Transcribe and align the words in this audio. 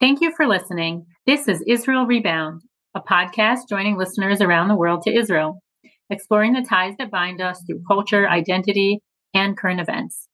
Thank 0.00 0.22
you 0.22 0.32
for 0.34 0.46
listening. 0.46 1.04
This 1.26 1.46
is 1.46 1.62
Israel 1.68 2.06
Rebound, 2.06 2.62
a 2.94 3.02
podcast 3.02 3.68
joining 3.68 3.98
listeners 3.98 4.40
around 4.40 4.68
the 4.68 4.74
world 4.74 5.02
to 5.02 5.14
Israel, 5.14 5.60
exploring 6.08 6.54
the 6.54 6.66
ties 6.66 6.94
that 6.98 7.10
bind 7.10 7.42
us 7.42 7.62
through 7.66 7.82
culture, 7.86 8.26
identity, 8.26 9.00
and 9.34 9.58
current 9.58 9.78
events. 9.78 10.26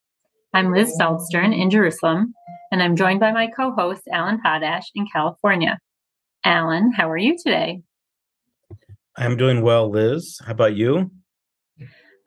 I'm 0.54 0.72
Liz 0.72 0.96
Feldstern 1.00 1.52
in 1.52 1.68
Jerusalem, 1.70 2.32
and 2.70 2.80
I'm 2.80 2.94
joined 2.94 3.18
by 3.18 3.32
my 3.32 3.48
co 3.48 3.72
host, 3.72 4.02
Alan 4.12 4.38
Podash 4.40 4.84
in 4.94 5.08
California. 5.12 5.80
Alan, 6.44 6.92
how 6.92 7.10
are 7.10 7.18
you 7.18 7.36
today? 7.36 7.80
I'm 9.16 9.36
doing 9.36 9.62
well, 9.62 9.90
Liz. 9.90 10.38
How 10.46 10.52
about 10.52 10.76
you? 10.76 11.10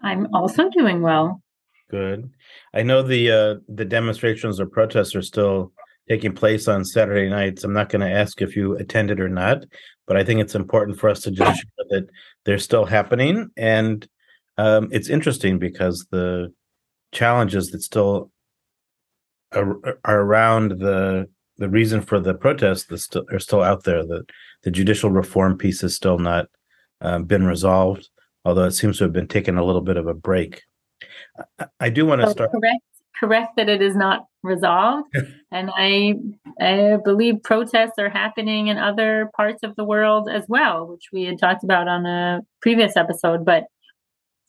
I'm 0.03 0.27
also 0.33 0.69
doing 0.69 1.01
well. 1.01 1.41
Good. 1.89 2.31
I 2.73 2.83
know 2.83 3.01
the 3.01 3.31
uh, 3.31 3.55
the 3.69 3.85
demonstrations 3.85 4.59
or 4.59 4.65
protests 4.65 5.15
are 5.15 5.21
still 5.21 5.71
taking 6.09 6.33
place 6.33 6.67
on 6.67 6.83
Saturday 6.83 7.29
nights. 7.29 7.63
I'm 7.63 7.73
not 7.73 7.89
going 7.89 8.01
to 8.01 8.11
ask 8.11 8.41
if 8.41 8.55
you 8.55 8.75
attended 8.75 9.19
or 9.19 9.29
not, 9.29 9.63
but 10.07 10.17
I 10.17 10.23
think 10.23 10.41
it's 10.41 10.55
important 10.55 10.99
for 10.99 11.09
us 11.09 11.21
to 11.21 11.31
just 11.31 11.59
show 11.61 11.85
that 11.89 12.07
they're 12.45 12.57
still 12.57 12.85
happening. 12.85 13.49
And 13.55 14.07
um, 14.57 14.89
it's 14.91 15.09
interesting 15.09 15.59
because 15.59 16.07
the 16.09 16.51
challenges 17.11 17.69
that 17.71 17.81
still 17.81 18.31
are, 19.53 19.99
are 20.03 20.21
around 20.21 20.79
the 20.79 21.29
the 21.57 21.69
reason 21.69 21.99
for 22.01 22.21
the 22.21 22.33
protests 22.33 22.87
st- 23.03 23.25
are 23.31 23.39
still 23.39 23.61
out 23.61 23.83
there. 23.83 24.03
The 24.03 24.23
the 24.63 24.71
judicial 24.71 25.11
reform 25.11 25.57
piece 25.57 25.81
has 25.81 25.95
still 25.95 26.17
not 26.17 26.47
um, 27.01 27.25
been 27.25 27.45
resolved, 27.45 28.09
although 28.45 28.65
it 28.65 28.71
seems 28.71 28.97
to 28.97 29.05
have 29.05 29.13
been 29.13 29.27
taken 29.27 29.57
a 29.57 29.65
little 29.65 29.81
bit 29.81 29.97
of 29.97 30.07
a 30.07 30.13
break. 30.13 30.63
I, 31.59 31.65
I 31.79 31.89
do 31.89 32.05
want 32.05 32.21
to 32.21 32.29
start. 32.29 32.51
Correct 32.51 32.83
correct 33.19 33.57
that 33.57 33.69
it 33.69 33.81
is 33.81 33.95
not 33.95 34.25
resolved. 34.43 35.13
and 35.51 35.69
I, 35.75 36.15
I 36.61 36.97
believe 37.03 37.43
protests 37.43 37.97
are 37.99 38.09
happening 38.09 38.67
in 38.67 38.77
other 38.77 39.29
parts 39.35 39.63
of 39.63 39.75
the 39.75 39.83
world 39.83 40.29
as 40.29 40.45
well, 40.47 40.87
which 40.87 41.09
we 41.11 41.25
had 41.25 41.39
talked 41.39 41.63
about 41.63 41.87
on 41.87 42.05
a 42.05 42.41
previous 42.61 42.95
episode. 42.95 43.45
But 43.45 43.65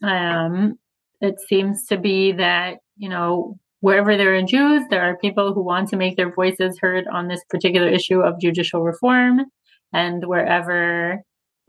um, 0.02 0.78
it 1.20 1.40
seems 1.40 1.86
to 1.86 1.98
be 1.98 2.32
that, 2.32 2.78
you 2.96 3.08
know, 3.08 3.58
wherever 3.80 4.16
there 4.16 4.34
are 4.34 4.42
Jews, 4.42 4.82
there 4.90 5.02
are 5.02 5.16
people 5.16 5.54
who 5.54 5.62
want 5.62 5.88
to 5.88 5.96
make 5.96 6.16
their 6.16 6.34
voices 6.34 6.78
heard 6.80 7.06
on 7.08 7.28
this 7.28 7.42
particular 7.48 7.88
issue 7.88 8.20
of 8.20 8.40
judicial 8.40 8.82
reform. 8.82 9.40
And 9.92 10.24
wherever 10.26 11.20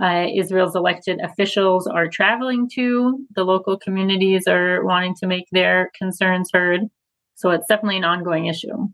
uh, 0.01 0.25
Israel's 0.33 0.75
elected 0.75 1.19
officials 1.21 1.87
are 1.87 2.07
traveling 2.07 2.69
to. 2.73 3.19
The 3.35 3.43
local 3.43 3.77
communities 3.77 4.47
are 4.47 4.83
wanting 4.83 5.15
to 5.15 5.27
make 5.27 5.45
their 5.51 5.91
concerns 5.97 6.49
heard. 6.51 6.81
So 7.35 7.51
it's 7.51 7.67
definitely 7.67 7.97
an 7.97 8.03
ongoing 8.03 8.47
issue. 8.47 8.89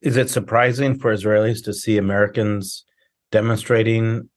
Is 0.00 0.16
it 0.16 0.30
surprising 0.30 0.98
for 0.98 1.14
Israelis 1.14 1.62
to 1.64 1.72
see 1.72 1.98
Americans 1.98 2.84
demonstrating 3.30 4.28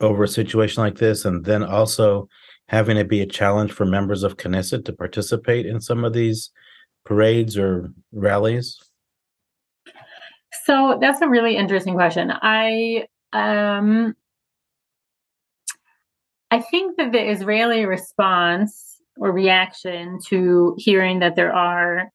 over 0.00 0.24
a 0.24 0.28
situation 0.28 0.82
like 0.82 0.96
this 0.96 1.24
and 1.24 1.44
then 1.44 1.62
also 1.62 2.28
having 2.68 2.96
it 2.96 3.08
be 3.08 3.20
a 3.20 3.26
challenge 3.26 3.72
for 3.72 3.84
members 3.84 4.22
of 4.22 4.36
Knesset 4.36 4.84
to 4.84 4.92
participate 4.92 5.66
in 5.66 5.80
some 5.80 6.04
of 6.04 6.12
these 6.12 6.50
parades 7.04 7.56
or 7.56 7.92
rallies? 8.12 8.78
So 10.64 10.98
that's 11.00 11.20
a 11.20 11.28
really 11.28 11.56
interesting 11.56 11.94
question. 11.94 12.32
I 12.42 13.06
um 13.32 14.14
I 16.52 16.60
think 16.60 16.98
that 16.98 17.12
the 17.12 17.30
Israeli 17.30 17.86
response 17.86 18.98
or 19.16 19.32
reaction 19.32 20.18
to 20.28 20.74
hearing 20.76 21.20
that 21.20 21.34
there 21.34 21.54
are 21.54 22.10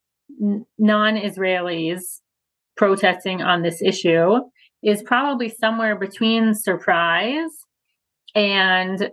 non 0.78 1.16
Israelis 1.16 2.22
protesting 2.76 3.42
on 3.42 3.64
this 3.64 3.82
issue 3.82 4.36
is 4.84 5.02
probably 5.02 5.50
somewhere 5.50 5.96
between 5.98 6.54
surprise 6.54 7.50
and 8.36 9.10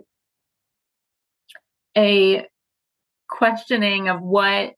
a 1.97 2.45
questioning 3.27 4.07
of 4.09 4.21
what 4.21 4.73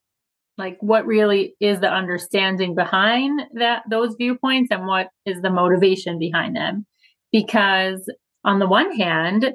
like 0.58 0.78
what 0.80 1.06
really 1.06 1.56
is 1.60 1.82
the 1.82 1.92
understanding 1.92 2.74
behind 2.74 3.42
that 3.56 3.84
those 3.90 4.16
viewpoints 4.18 4.70
and 4.72 4.88
what 4.88 5.10
is 5.26 5.42
the 5.42 5.50
motivation 5.50 6.18
behind 6.18 6.56
them. 6.56 6.86
Because 7.34 8.10
on 8.46 8.60
the 8.60 8.68
one 8.68 8.96
hand 8.96 9.52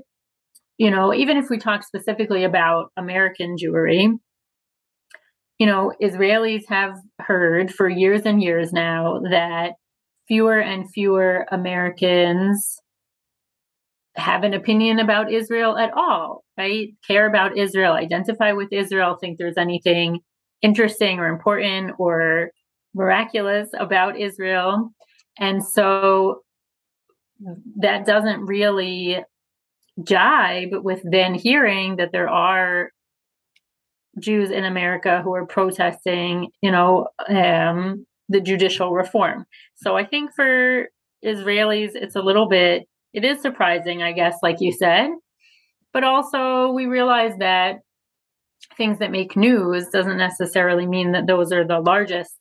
you 0.78 0.90
know, 0.90 1.12
even 1.14 1.36
if 1.36 1.46
we 1.50 1.58
talk 1.58 1.84
specifically 1.84 2.44
about 2.44 2.90
American 2.96 3.56
Jewry, 3.56 4.18
you 5.58 5.66
know, 5.66 5.92
Israelis 6.02 6.62
have 6.68 6.94
heard 7.20 7.72
for 7.72 7.88
years 7.88 8.22
and 8.24 8.42
years 8.42 8.72
now 8.72 9.20
that 9.30 9.72
fewer 10.26 10.58
and 10.58 10.90
fewer 10.90 11.46
Americans 11.52 12.80
have 14.16 14.44
an 14.44 14.54
opinion 14.54 14.98
about 14.98 15.32
Israel 15.32 15.78
at 15.78 15.90
all, 15.94 16.44
right? 16.58 16.88
Care 17.06 17.26
about 17.26 17.56
Israel, 17.56 17.92
identify 17.92 18.52
with 18.52 18.68
Israel, 18.72 19.16
think 19.20 19.38
there's 19.38 19.56
anything 19.56 20.20
interesting 20.62 21.18
or 21.18 21.26
important 21.26 21.92
or 21.98 22.50
miraculous 22.94 23.68
about 23.78 24.18
Israel. 24.18 24.90
And 25.38 25.64
so 25.64 26.42
that 27.80 28.06
doesn't 28.06 28.46
really 28.46 29.24
jibe 30.02 30.72
with 30.72 31.00
then 31.04 31.34
hearing 31.34 31.96
that 31.96 32.12
there 32.12 32.28
are 32.28 32.90
Jews 34.20 34.50
in 34.50 34.64
America 34.64 35.20
who 35.22 35.34
are 35.34 35.46
protesting, 35.46 36.48
you 36.60 36.70
know, 36.70 37.08
um, 37.28 38.06
the 38.28 38.40
judicial 38.40 38.92
reform. 38.92 39.44
So 39.76 39.96
I 39.96 40.04
think 40.04 40.30
for 40.34 40.88
Israelis, 41.24 41.90
it's 41.94 42.16
a 42.16 42.22
little 42.22 42.48
bit, 42.48 42.84
it 43.12 43.24
is 43.24 43.40
surprising, 43.40 44.02
I 44.02 44.12
guess, 44.12 44.36
like 44.42 44.56
you 44.60 44.72
said. 44.72 45.10
But 45.92 46.04
also, 46.04 46.72
we 46.72 46.86
realize 46.86 47.32
that 47.38 47.80
things 48.76 48.98
that 48.98 49.10
make 49.10 49.36
news 49.36 49.88
doesn't 49.88 50.16
necessarily 50.16 50.86
mean 50.86 51.12
that 51.12 51.26
those 51.26 51.52
are 51.52 51.66
the 51.66 51.80
largest 51.80 52.36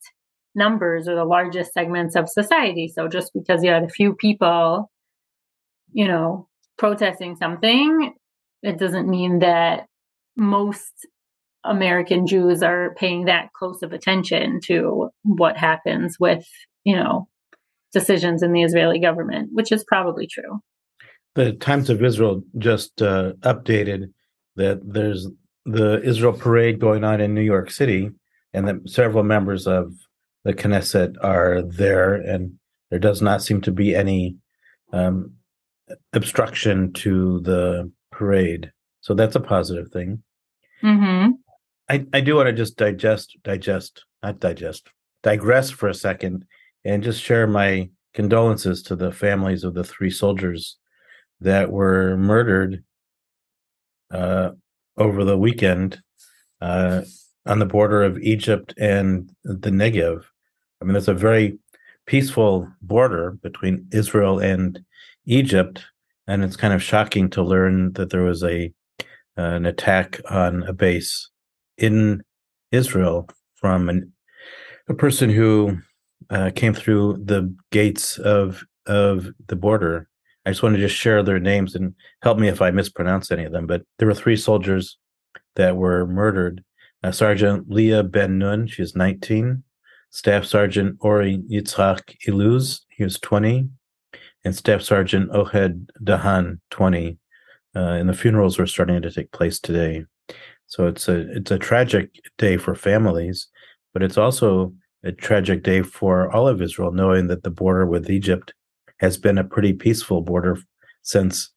numbers 0.56 1.08
or 1.08 1.16
the 1.16 1.26
largest 1.26 1.74
segments 1.74 2.16
of 2.16 2.30
society. 2.30 2.92
So 2.94 3.08
just 3.08 3.32
because 3.34 3.64
you 3.64 3.72
had 3.72 3.84
a 3.84 3.90
few 3.90 4.14
people, 4.14 4.90
you 5.92 6.08
know, 6.08 6.48
protesting 6.82 7.36
something, 7.36 8.12
it 8.64 8.80
doesn't 8.80 9.08
mean 9.08 9.38
that 9.38 9.86
most 10.36 10.92
American 11.64 12.26
Jews 12.26 12.64
are 12.64 12.96
paying 12.96 13.26
that 13.26 13.54
close 13.54 13.84
of 13.84 13.94
attention 13.94 14.60
to 14.64 15.12
what 15.22 15.58
happens 15.58 16.18
with, 16.20 16.44
you 16.84 16.96
know, 16.96 17.28
decisions 17.94 18.42
in 18.42 18.52
the 18.52 18.64
Israeli 18.64 18.98
government, 18.98 19.50
which 19.54 19.72
is 19.72 19.84
probably 19.84 20.26
true. 20.26 20.60
The 21.36 21.54
Times 21.54 21.92
of 21.92 22.04
Israel 22.04 22.42
just 22.58 23.00
uh, 23.00 23.34
updated 23.42 24.12
that 24.56 24.80
there's 24.84 25.28
the 25.66 26.02
Israel 26.02 26.34
parade 26.34 26.80
going 26.80 27.04
on 27.04 27.22
in 27.22 27.36
New 27.36 27.42
York 27.42 27.70
City, 27.70 28.10
and 28.56 28.68
that 28.68 28.90
several 28.90 29.24
members 29.24 29.68
of 29.68 29.94
the 30.46 30.54
Knesset 30.56 31.16
are 31.22 31.62
there, 31.62 32.16
and 32.16 32.54
there 32.90 32.98
does 32.98 33.22
not 33.22 33.44
seem 33.44 33.62
to 33.62 33.72
be 33.72 33.94
any 33.96 34.38
um, 34.92 35.36
obstruction 36.14 36.94
to 36.94 37.40
the 37.42 37.92
parade. 38.12 38.72
So 39.02 39.14
that's 39.14 39.36
a 39.36 39.40
positive 39.40 39.90
thing. 39.92 40.24
Mm-hmm. 40.84 41.32
I, 41.90 42.06
I 42.14 42.22
do 42.22 42.36
want 42.36 42.48
to 42.48 42.54
just 42.54 42.78
digest, 42.78 43.38
digest, 43.44 44.06
not 44.24 44.40
digest, 44.40 44.90
digress 45.24 45.70
for 45.70 45.90
a 45.90 45.94
second 45.94 46.46
and 46.86 47.04
just 47.04 47.22
share 47.22 47.48
my 47.48 47.90
condolences 48.14 48.84
to 48.84 48.96
the 48.96 49.12
families 49.12 49.64
of 49.64 49.74
the 49.74 49.84
three 49.84 50.10
soldiers 50.10 50.78
that 51.40 51.72
were 51.72 52.18
murdered 52.18 52.84
uh, 54.12 54.52
over 54.98 55.24
the 55.24 55.38
weekend 55.38 56.02
uh, 56.62 57.02
on 57.46 57.60
the 57.60 57.66
border 57.66 58.04
of 58.04 58.20
Egypt 58.20 58.74
and 58.78 59.32
the 59.44 59.70
Negev. 59.70 60.24
I 60.82 60.86
mean, 60.86 60.96
it's 60.96 61.08
a 61.08 61.14
very 61.14 61.58
peaceful 62.06 62.68
border 62.82 63.32
between 63.42 63.88
Israel 63.92 64.40
and 64.40 64.80
Egypt, 65.26 65.84
and 66.28 66.44
it's 66.44 66.56
kind 66.56 66.74
of 66.74 66.84
shocking 66.84 67.30
to 67.32 67.44
learn 67.44 67.94
that 67.94 68.10
there 68.10 68.24
was 68.24 68.44
a 68.44 68.72
uh, 69.38 69.42
an 69.42 69.66
attack 69.66 70.20
on 70.30 70.64
a 70.64 70.74
base 70.74 71.30
in 71.78 72.22
Israel 72.72 73.30
from 73.56 73.90
an, 73.90 74.12
a 74.90 74.94
person 74.94 75.30
who 75.30 75.78
uh, 76.30 76.52
came 76.56 76.74
through 76.74 77.22
the 77.24 77.54
gates 77.72 78.18
of 78.18 78.64
of 78.86 79.30
the 79.48 79.56
border. 79.56 80.08
I 80.46 80.50
just 80.50 80.64
want 80.64 80.76
to 80.76 80.82
just 80.82 80.96
share 80.96 81.22
their 81.22 81.40
names 81.40 81.76
and 81.76 81.94
help 82.24 82.40
me 82.40 82.48
if 82.48 82.62
I 82.62 82.72
mispronounce 82.72 83.32
any 83.32 83.46
of 83.46 83.52
them. 83.52 83.68
But 83.68 83.84
there 84.00 84.08
were 84.08 84.14
three 84.16 84.38
soldiers 84.38 84.98
that 85.56 85.76
were 85.76 86.08
murdered. 86.08 86.64
Uh, 87.04 87.12
Sergeant 87.12 87.70
Leah 87.70 88.04
Ben 88.04 88.38
Nun, 88.38 88.68
she 88.68 88.82
was 88.82 88.96
19. 88.96 89.64
Staff 90.10 90.46
Sergeant 90.46 90.98
Ori 91.00 91.42
Yitzhak 91.50 92.18
Iluz, 92.28 92.82
he 92.90 93.04
was 93.04 93.20
20 93.20 93.70
and 94.44 94.56
Staff 94.56 94.82
Sergeant 94.82 95.32
Ohad 95.32 95.88
Dahan, 96.04 96.60
20. 96.72 97.18
Uh, 97.76 97.80
and 97.80 98.10
the 98.10 98.14
funerals 98.14 98.60
are 98.60 98.68
starting 98.68 99.02
to 99.02 99.12
take 99.12 99.32
place 99.32 99.60
today. 99.60 100.04
So 100.68 100.88
it's 100.88 101.08
a 101.08 101.30
it's 101.36 101.52
a 101.52 101.60
tragic 101.60 102.10
day 102.38 102.58
for 102.58 102.76
families, 102.76 103.48
but 103.94 104.04
it's 104.04 104.18
also 104.18 104.74
a 105.04 105.12
tragic 105.12 105.64
day 105.64 105.82
for 105.82 106.32
all 106.32 106.48
of 106.48 106.62
Israel, 106.62 106.92
knowing 106.92 107.28
that 107.28 107.44
the 107.44 107.50
border 107.50 107.86
with 107.86 108.10
Egypt 108.10 108.54
has 109.00 109.18
been 109.18 109.38
a 109.38 109.44
pretty 109.44 109.74
peaceful 109.74 110.22
border 110.22 110.58
since 111.02 111.52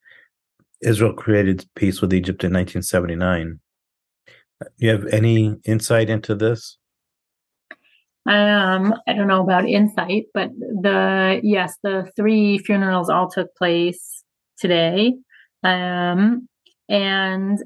Israel 0.82 1.12
created 1.12 1.66
peace 1.76 2.00
with 2.00 2.12
Egypt 2.12 2.42
in 2.44 2.52
1979. 2.52 3.60
Do 4.60 4.68
you 4.78 4.90
have 4.90 5.06
any 5.06 5.56
insight 5.64 6.10
into 6.10 6.34
this? 6.34 6.78
Um, 8.26 8.94
I 9.06 9.12
don't 9.12 9.28
know 9.28 9.42
about 9.42 9.68
insight, 9.68 10.24
but 10.32 10.50
the 10.58 11.40
yes, 11.42 11.74
the 11.82 12.10
three 12.16 12.58
funerals 12.58 13.10
all 13.10 13.28
took 13.28 13.54
place 13.56 14.24
today. 14.58 15.14
Um, 15.62 16.48
and 16.88 17.58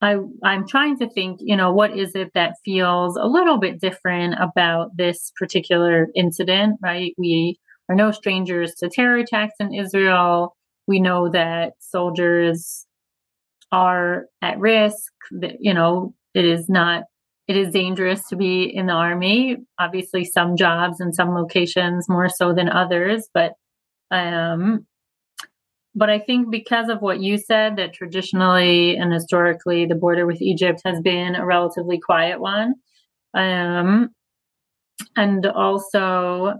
I 0.00 0.16
I'm 0.44 0.66
trying 0.68 0.98
to 0.98 1.08
think, 1.10 1.38
you 1.40 1.56
know, 1.56 1.72
what 1.72 1.96
is 1.96 2.14
it 2.14 2.32
that 2.34 2.54
feels 2.64 3.16
a 3.16 3.26
little 3.26 3.58
bit 3.58 3.80
different 3.80 4.34
about 4.40 4.96
this 4.96 5.32
particular 5.38 6.08
incident, 6.14 6.78
right? 6.82 7.14
We 7.18 7.58
are 7.88 7.96
no 7.96 8.10
strangers 8.12 8.74
to 8.76 8.88
terror 8.88 9.18
attacks 9.18 9.54
in 9.60 9.74
Israel. 9.74 10.56
We 10.86 11.00
know 11.00 11.28
that 11.30 11.74
soldiers 11.80 12.86
are 13.72 14.26
at 14.42 14.58
risk, 14.58 15.12
that 15.40 15.56
you 15.60 15.74
know, 15.74 16.14
it 16.34 16.44
is 16.44 16.68
not 16.68 17.04
it 17.48 17.56
is 17.56 17.70
dangerous 17.70 18.26
to 18.28 18.36
be 18.36 18.64
in 18.64 18.86
the 18.86 18.92
army. 18.92 19.56
Obviously 19.78 20.24
some 20.24 20.56
jobs 20.56 21.00
and 21.00 21.14
some 21.14 21.34
locations 21.34 22.08
more 22.08 22.28
so 22.28 22.52
than 22.52 22.68
others, 22.68 23.28
but 23.34 23.52
um 24.10 24.86
but 25.94 26.08
I 26.08 26.18
think 26.18 26.50
because 26.50 26.88
of 26.88 27.02
what 27.02 27.20
you 27.20 27.36
said, 27.36 27.76
that 27.76 27.92
traditionally 27.92 28.96
and 28.96 29.12
historically, 29.12 29.84
the 29.84 29.94
border 29.94 30.26
with 30.26 30.40
Egypt 30.40 30.80
has 30.84 31.00
been 31.00 31.34
a 31.34 31.44
relatively 31.44 32.00
quiet 32.00 32.40
one. 32.40 32.74
Um, 33.34 34.08
and 35.16 35.44
also, 35.46 36.54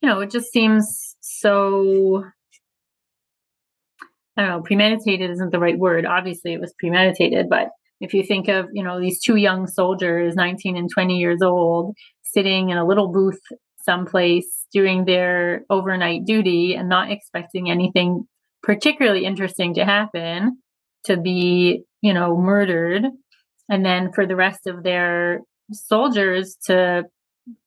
you 0.00 0.08
know, 0.08 0.20
it 0.20 0.30
just 0.30 0.52
seems 0.52 1.16
so, 1.20 2.24
I 4.36 4.42
don't 4.42 4.50
know, 4.50 4.62
premeditated 4.62 5.30
isn't 5.30 5.50
the 5.50 5.58
right 5.58 5.78
word. 5.78 6.06
Obviously, 6.06 6.52
it 6.52 6.60
was 6.60 6.74
premeditated, 6.78 7.48
but 7.48 7.70
if 8.02 8.12
you 8.12 8.24
think 8.24 8.48
of, 8.48 8.66
you 8.72 8.82
know, 8.82 9.00
these 9.00 9.20
two 9.20 9.36
young 9.36 9.68
soldiers, 9.68 10.34
19 10.34 10.76
and 10.76 10.90
20 10.92 11.18
years 11.18 11.40
old, 11.40 11.94
sitting 12.22 12.70
in 12.70 12.76
a 12.76 12.86
little 12.86 13.12
booth 13.12 13.40
someplace 13.84 14.66
doing 14.72 15.04
their 15.04 15.64
overnight 15.70 16.24
duty 16.24 16.74
and 16.74 16.88
not 16.88 17.12
expecting 17.12 17.70
anything 17.70 18.24
particularly 18.62 19.24
interesting 19.24 19.74
to 19.74 19.84
happen 19.84 20.58
to 21.04 21.16
be, 21.16 21.84
you 22.00 22.12
know, 22.12 22.36
murdered. 22.36 23.04
And 23.68 23.84
then 23.84 24.12
for 24.12 24.26
the 24.26 24.36
rest 24.36 24.66
of 24.66 24.82
their 24.82 25.40
soldiers 25.72 26.56
to, 26.66 27.04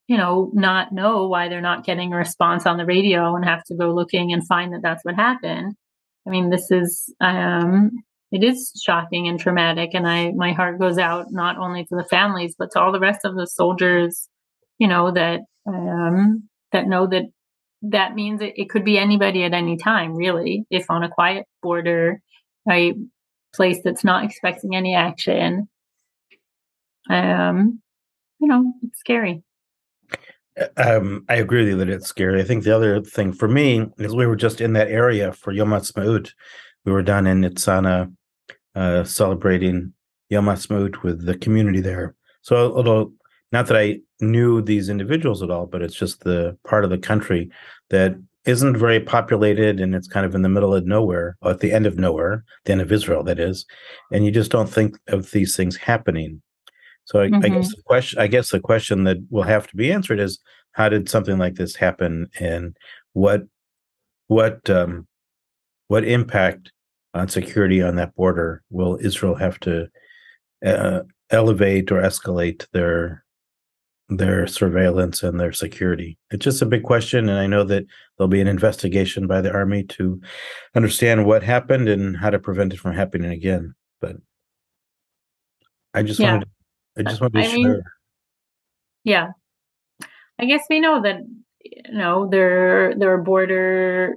you 0.06 0.18
know, 0.18 0.50
not 0.52 0.92
know 0.92 1.28
why 1.28 1.48
they're 1.48 1.62
not 1.62 1.84
getting 1.84 2.12
a 2.12 2.16
response 2.16 2.66
on 2.66 2.76
the 2.76 2.86
radio 2.86 3.34
and 3.34 3.44
have 3.44 3.64
to 3.64 3.74
go 3.74 3.94
looking 3.94 4.34
and 4.34 4.46
find 4.46 4.74
that 4.74 4.82
that's 4.82 5.04
what 5.04 5.14
happened. 5.14 5.74
I 6.26 6.30
mean, 6.30 6.50
this 6.50 6.70
is, 6.70 7.14
um, 7.20 7.90
it 8.32 8.42
is 8.42 8.72
shocking 8.82 9.28
and 9.28 9.38
traumatic. 9.38 9.90
And 9.94 10.06
I, 10.06 10.32
my 10.32 10.52
heart 10.52 10.78
goes 10.78 10.98
out 10.98 11.26
not 11.30 11.58
only 11.58 11.84
to 11.84 11.96
the 11.96 12.04
families, 12.04 12.54
but 12.58 12.70
to 12.72 12.80
all 12.80 12.92
the 12.92 13.00
rest 13.00 13.24
of 13.24 13.36
the 13.36 13.46
soldiers, 13.46 14.28
you 14.78 14.88
know, 14.88 15.10
that 15.12 15.40
um, 15.66 16.48
that 16.72 16.86
know 16.86 17.06
that 17.06 17.24
that 17.82 18.14
means 18.14 18.40
it, 18.40 18.54
it 18.56 18.70
could 18.70 18.84
be 18.84 18.98
anybody 18.98 19.44
at 19.44 19.54
any 19.54 19.76
time, 19.76 20.14
really, 20.14 20.64
if 20.70 20.90
on 20.90 21.02
a 21.02 21.08
quiet 21.08 21.46
border, 21.62 22.20
right, 22.66 22.94
place 23.54 23.78
that's 23.84 24.04
not 24.04 24.24
expecting 24.24 24.74
any 24.74 24.94
action. 24.94 25.68
Um, 27.08 27.80
you 28.40 28.48
know, 28.48 28.72
it's 28.82 28.98
scary. 28.98 29.42
Um, 30.76 31.24
I 31.28 31.36
agree 31.36 31.60
with 31.60 31.68
you 31.68 31.76
that 31.78 31.88
it's 31.88 32.06
scary. 32.06 32.40
I 32.40 32.44
think 32.44 32.64
the 32.64 32.74
other 32.74 33.02
thing 33.02 33.32
for 33.32 33.46
me 33.46 33.86
is 33.98 34.14
we 34.14 34.26
were 34.26 34.36
just 34.36 34.60
in 34.60 34.72
that 34.72 34.88
area 34.88 35.32
for 35.32 35.52
Yom 35.52 35.70
Ha'atzmaut. 35.70 36.32
We 36.84 36.92
were 36.92 37.02
down 37.02 37.26
in 37.26 37.42
Nitzana 37.42 38.14
uh, 38.76 39.02
celebrating 39.02 39.92
Yom 40.28 40.46
Ha'atzmaut 40.46 41.02
with 41.02 41.26
the 41.26 41.36
community 41.36 41.80
there. 41.80 42.14
So 42.42 42.76
although 42.76 43.12
not 43.50 43.66
that 43.66 43.76
I 43.76 44.00
knew 44.20 44.60
these 44.60 44.88
individuals 44.88 45.42
at 45.42 45.50
all, 45.50 45.66
but 45.66 45.82
it's 45.82 45.94
just 45.94 46.22
the 46.24 46.56
part 46.64 46.84
of 46.84 46.90
the 46.90 46.98
country 46.98 47.50
that 47.90 48.16
isn't 48.44 48.76
very 48.76 49.00
populated 49.00 49.80
and 49.80 49.94
it's 49.94 50.06
kind 50.06 50.24
of 50.24 50.34
in 50.34 50.42
the 50.42 50.48
middle 50.48 50.74
of 50.74 50.86
nowhere, 50.86 51.36
at 51.44 51.60
the 51.60 51.72
end 51.72 51.86
of 51.86 51.98
nowhere, 51.98 52.44
the 52.64 52.72
end 52.72 52.80
of 52.80 52.92
Israel, 52.92 53.24
that 53.24 53.40
is. 53.40 53.66
And 54.12 54.24
you 54.24 54.30
just 54.30 54.52
don't 54.52 54.68
think 54.68 54.96
of 55.08 55.32
these 55.32 55.56
things 55.56 55.76
happening. 55.76 56.42
So 57.04 57.20
I, 57.20 57.26
mm-hmm. 57.26 57.44
I 57.44 57.48
guess 57.48 57.68
mm-hmm. 57.68 57.76
the 57.76 57.82
question 57.84 58.18
I 58.18 58.26
guess 58.26 58.50
the 58.50 58.60
question 58.60 59.04
that 59.04 59.18
will 59.30 59.42
have 59.42 59.66
to 59.68 59.76
be 59.76 59.92
answered 59.92 60.20
is 60.20 60.38
how 60.72 60.88
did 60.88 61.08
something 61.08 61.38
like 61.38 61.54
this 61.54 61.76
happen 61.76 62.28
and 62.38 62.76
what 63.14 63.44
what 64.26 64.68
um, 64.68 65.06
what 65.88 66.04
impact 66.04 66.72
on 67.16 67.28
security 67.28 67.82
on 67.82 67.96
that 67.96 68.14
border 68.14 68.62
will 68.70 68.98
Israel 69.00 69.34
have 69.34 69.58
to 69.60 69.88
uh, 70.64 71.00
elevate 71.30 71.90
or 71.90 72.00
escalate 72.00 72.66
their 72.72 73.24
their 74.08 74.46
surveillance 74.46 75.22
and 75.22 75.40
their 75.40 75.52
security? 75.52 76.18
It's 76.30 76.44
just 76.44 76.62
a 76.62 76.66
big 76.66 76.84
question, 76.84 77.28
and 77.28 77.38
I 77.38 77.46
know 77.46 77.64
that 77.64 77.84
there'll 78.16 78.28
be 78.28 78.40
an 78.40 78.48
investigation 78.48 79.26
by 79.26 79.40
the 79.40 79.52
army 79.52 79.82
to 79.84 80.20
understand 80.74 81.26
what 81.26 81.42
happened 81.42 81.88
and 81.88 82.16
how 82.16 82.30
to 82.30 82.38
prevent 82.38 82.72
it 82.72 82.78
from 82.78 82.94
happening 82.94 83.32
again. 83.32 83.74
But 84.00 84.16
I 85.94 86.02
just 86.02 86.20
yeah. 86.20 86.32
wanted, 86.32 86.44
to, 86.44 87.00
I 87.00 87.10
just 87.10 87.20
wanted 87.20 87.42
to 87.42 87.48
I 87.48 87.50
share. 87.50 87.58
Mean, 87.58 87.82
yeah, 89.04 89.28
I 90.38 90.44
guess 90.44 90.62
we 90.68 90.80
know 90.80 91.02
that 91.02 91.20
you 91.64 91.92
know 91.92 92.28
there 92.28 92.94
there 92.94 93.12
are 93.12 93.22
border 93.22 94.16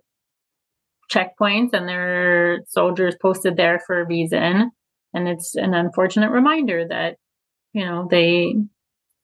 checkpoints 1.11 1.73
and 1.73 1.88
there 1.88 2.53
are 2.53 2.59
soldiers 2.67 3.15
posted 3.21 3.57
there 3.57 3.79
for 3.85 4.00
a 4.00 4.06
reason, 4.06 4.71
and 5.13 5.27
it's 5.27 5.56
an 5.56 5.73
unfortunate 5.73 6.31
reminder 6.31 6.88
that 6.88 7.17
you 7.73 7.85
know 7.85 8.07
they 8.09 8.56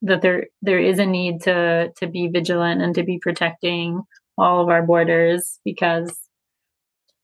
that 0.01 0.21
there 0.21 0.47
there 0.61 0.79
is 0.79 0.99
a 0.99 1.05
need 1.05 1.41
to 1.43 1.91
to 1.97 2.07
be 2.07 2.27
vigilant 2.27 2.81
and 2.81 2.95
to 2.95 3.03
be 3.03 3.19
protecting 3.19 4.01
all 4.37 4.61
of 4.61 4.69
our 4.69 4.83
borders 4.83 5.59
because 5.63 6.17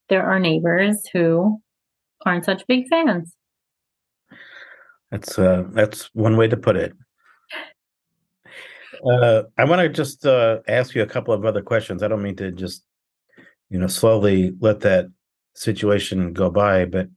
there 0.09 0.25
are 0.25 0.39
neighbors 0.39 1.07
who 1.11 1.59
aren't 2.25 2.45
such 2.45 2.65
big 2.67 2.87
fans. 2.89 3.35
That's 5.11 5.37
uh 5.37 5.63
that's 5.71 6.09
one 6.13 6.37
way 6.37 6.47
to 6.47 6.57
put 6.57 6.75
it. 6.75 6.93
Uh, 9.03 9.43
I 9.57 9.63
want 9.63 9.81
to 9.81 9.89
just 9.89 10.25
uh, 10.25 10.59
ask 10.67 10.93
you 10.93 11.01
a 11.01 11.07
couple 11.07 11.33
of 11.33 11.43
other 11.45 11.61
questions. 11.61 12.03
I 12.03 12.07
don't 12.07 12.21
mean 12.21 12.35
to 12.35 12.51
just, 12.51 12.83
you 13.71 13.79
know, 13.79 13.87
slowly 13.87 14.53
let 14.59 14.81
that 14.81 15.05
situation 15.55 16.33
go 16.33 16.49
by, 16.49 16.85
but 16.85 17.07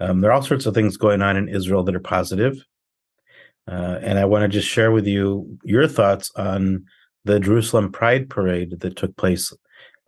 um, 0.00 0.20
there 0.20 0.30
are 0.30 0.34
all 0.34 0.42
sorts 0.42 0.66
of 0.66 0.74
things 0.74 0.96
going 0.96 1.22
on 1.22 1.36
in 1.36 1.48
Israel 1.48 1.84
that 1.84 1.94
are 1.94 2.00
positive. 2.00 2.62
Uh, 3.70 3.98
and 4.02 4.18
I 4.18 4.24
want 4.24 4.42
to 4.42 4.48
just 4.48 4.68
share 4.68 4.90
with 4.90 5.06
you 5.06 5.58
your 5.62 5.86
thoughts 5.86 6.32
on 6.34 6.84
the 7.24 7.38
Jerusalem 7.38 7.92
Pride 7.92 8.28
Parade 8.28 8.80
that 8.80 8.96
took 8.96 9.16
place 9.16 9.52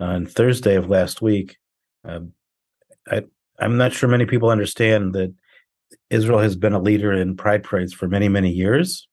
on 0.00 0.26
Thursday 0.26 0.74
of 0.74 0.90
last 0.90 1.22
week. 1.22 1.56
Uh, 2.06 2.20
I, 3.08 3.22
I'm 3.60 3.76
not 3.76 3.92
sure 3.92 4.08
many 4.08 4.26
people 4.26 4.50
understand 4.50 5.12
that 5.12 5.32
Israel 6.10 6.40
has 6.40 6.56
been 6.56 6.72
a 6.72 6.80
leader 6.80 7.12
in 7.12 7.36
pride 7.36 7.62
parades 7.62 7.92
for 7.92 8.08
many, 8.08 8.28
many 8.28 8.50
years. 8.50 9.06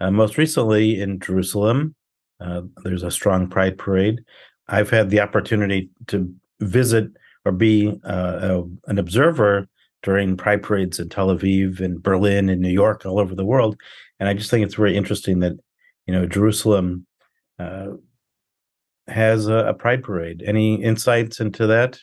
Uh, 0.00 0.10
most 0.10 0.36
recently 0.36 1.00
in 1.00 1.20
Jerusalem, 1.20 1.94
uh, 2.40 2.62
there's 2.82 3.04
a 3.04 3.10
strong 3.10 3.48
pride 3.48 3.78
parade. 3.78 4.20
I've 4.68 4.90
had 4.90 5.10
the 5.10 5.20
opportunity 5.20 5.90
to 6.08 6.32
visit 6.60 7.10
or 7.44 7.52
be 7.52 8.00
uh, 8.04 8.38
a, 8.42 8.62
an 8.90 8.98
observer 8.98 9.68
during 10.02 10.36
pride 10.36 10.62
parades 10.62 10.98
in 10.98 11.08
Tel 11.08 11.28
Aviv 11.28 11.80
and 11.80 12.02
Berlin 12.02 12.48
and 12.48 12.60
New 12.60 12.70
York, 12.70 13.04
all 13.04 13.18
over 13.18 13.34
the 13.34 13.44
world. 13.44 13.76
And 14.20 14.28
I 14.28 14.34
just 14.34 14.50
think 14.50 14.64
it's 14.64 14.74
very 14.74 14.96
interesting 14.96 15.40
that, 15.40 15.54
you 16.06 16.14
know, 16.14 16.26
Jerusalem 16.26 17.06
uh, 17.58 17.88
has 19.08 19.48
a, 19.48 19.66
a 19.66 19.74
pride 19.74 20.02
parade. 20.02 20.42
Any 20.46 20.82
insights 20.82 21.40
into 21.40 21.66
that? 21.66 21.98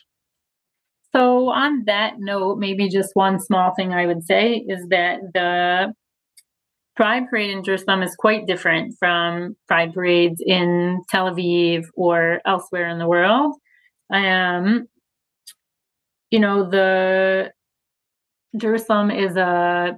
So, 1.14 1.50
on 1.50 1.84
that 1.86 2.14
note, 2.18 2.58
maybe 2.58 2.88
just 2.88 3.10
one 3.14 3.38
small 3.38 3.74
thing 3.74 3.92
I 3.92 4.06
would 4.06 4.24
say 4.24 4.64
is 4.66 4.86
that 4.88 5.20
the 5.34 5.92
Pride 6.94 7.28
Parade 7.30 7.50
in 7.50 7.64
Jerusalem 7.64 8.02
is 8.02 8.14
quite 8.16 8.46
different 8.46 8.94
from 8.98 9.56
Pride 9.66 9.94
parades 9.94 10.42
in 10.44 11.02
Tel 11.08 11.30
Aviv 11.30 11.84
or 11.94 12.40
elsewhere 12.46 12.88
in 12.88 12.98
the 12.98 13.08
world. 13.08 13.54
Um, 14.12 14.86
you 16.30 16.38
know, 16.38 16.68
the 16.68 17.50
Jerusalem 18.56 19.10
is 19.10 19.36
a 19.36 19.96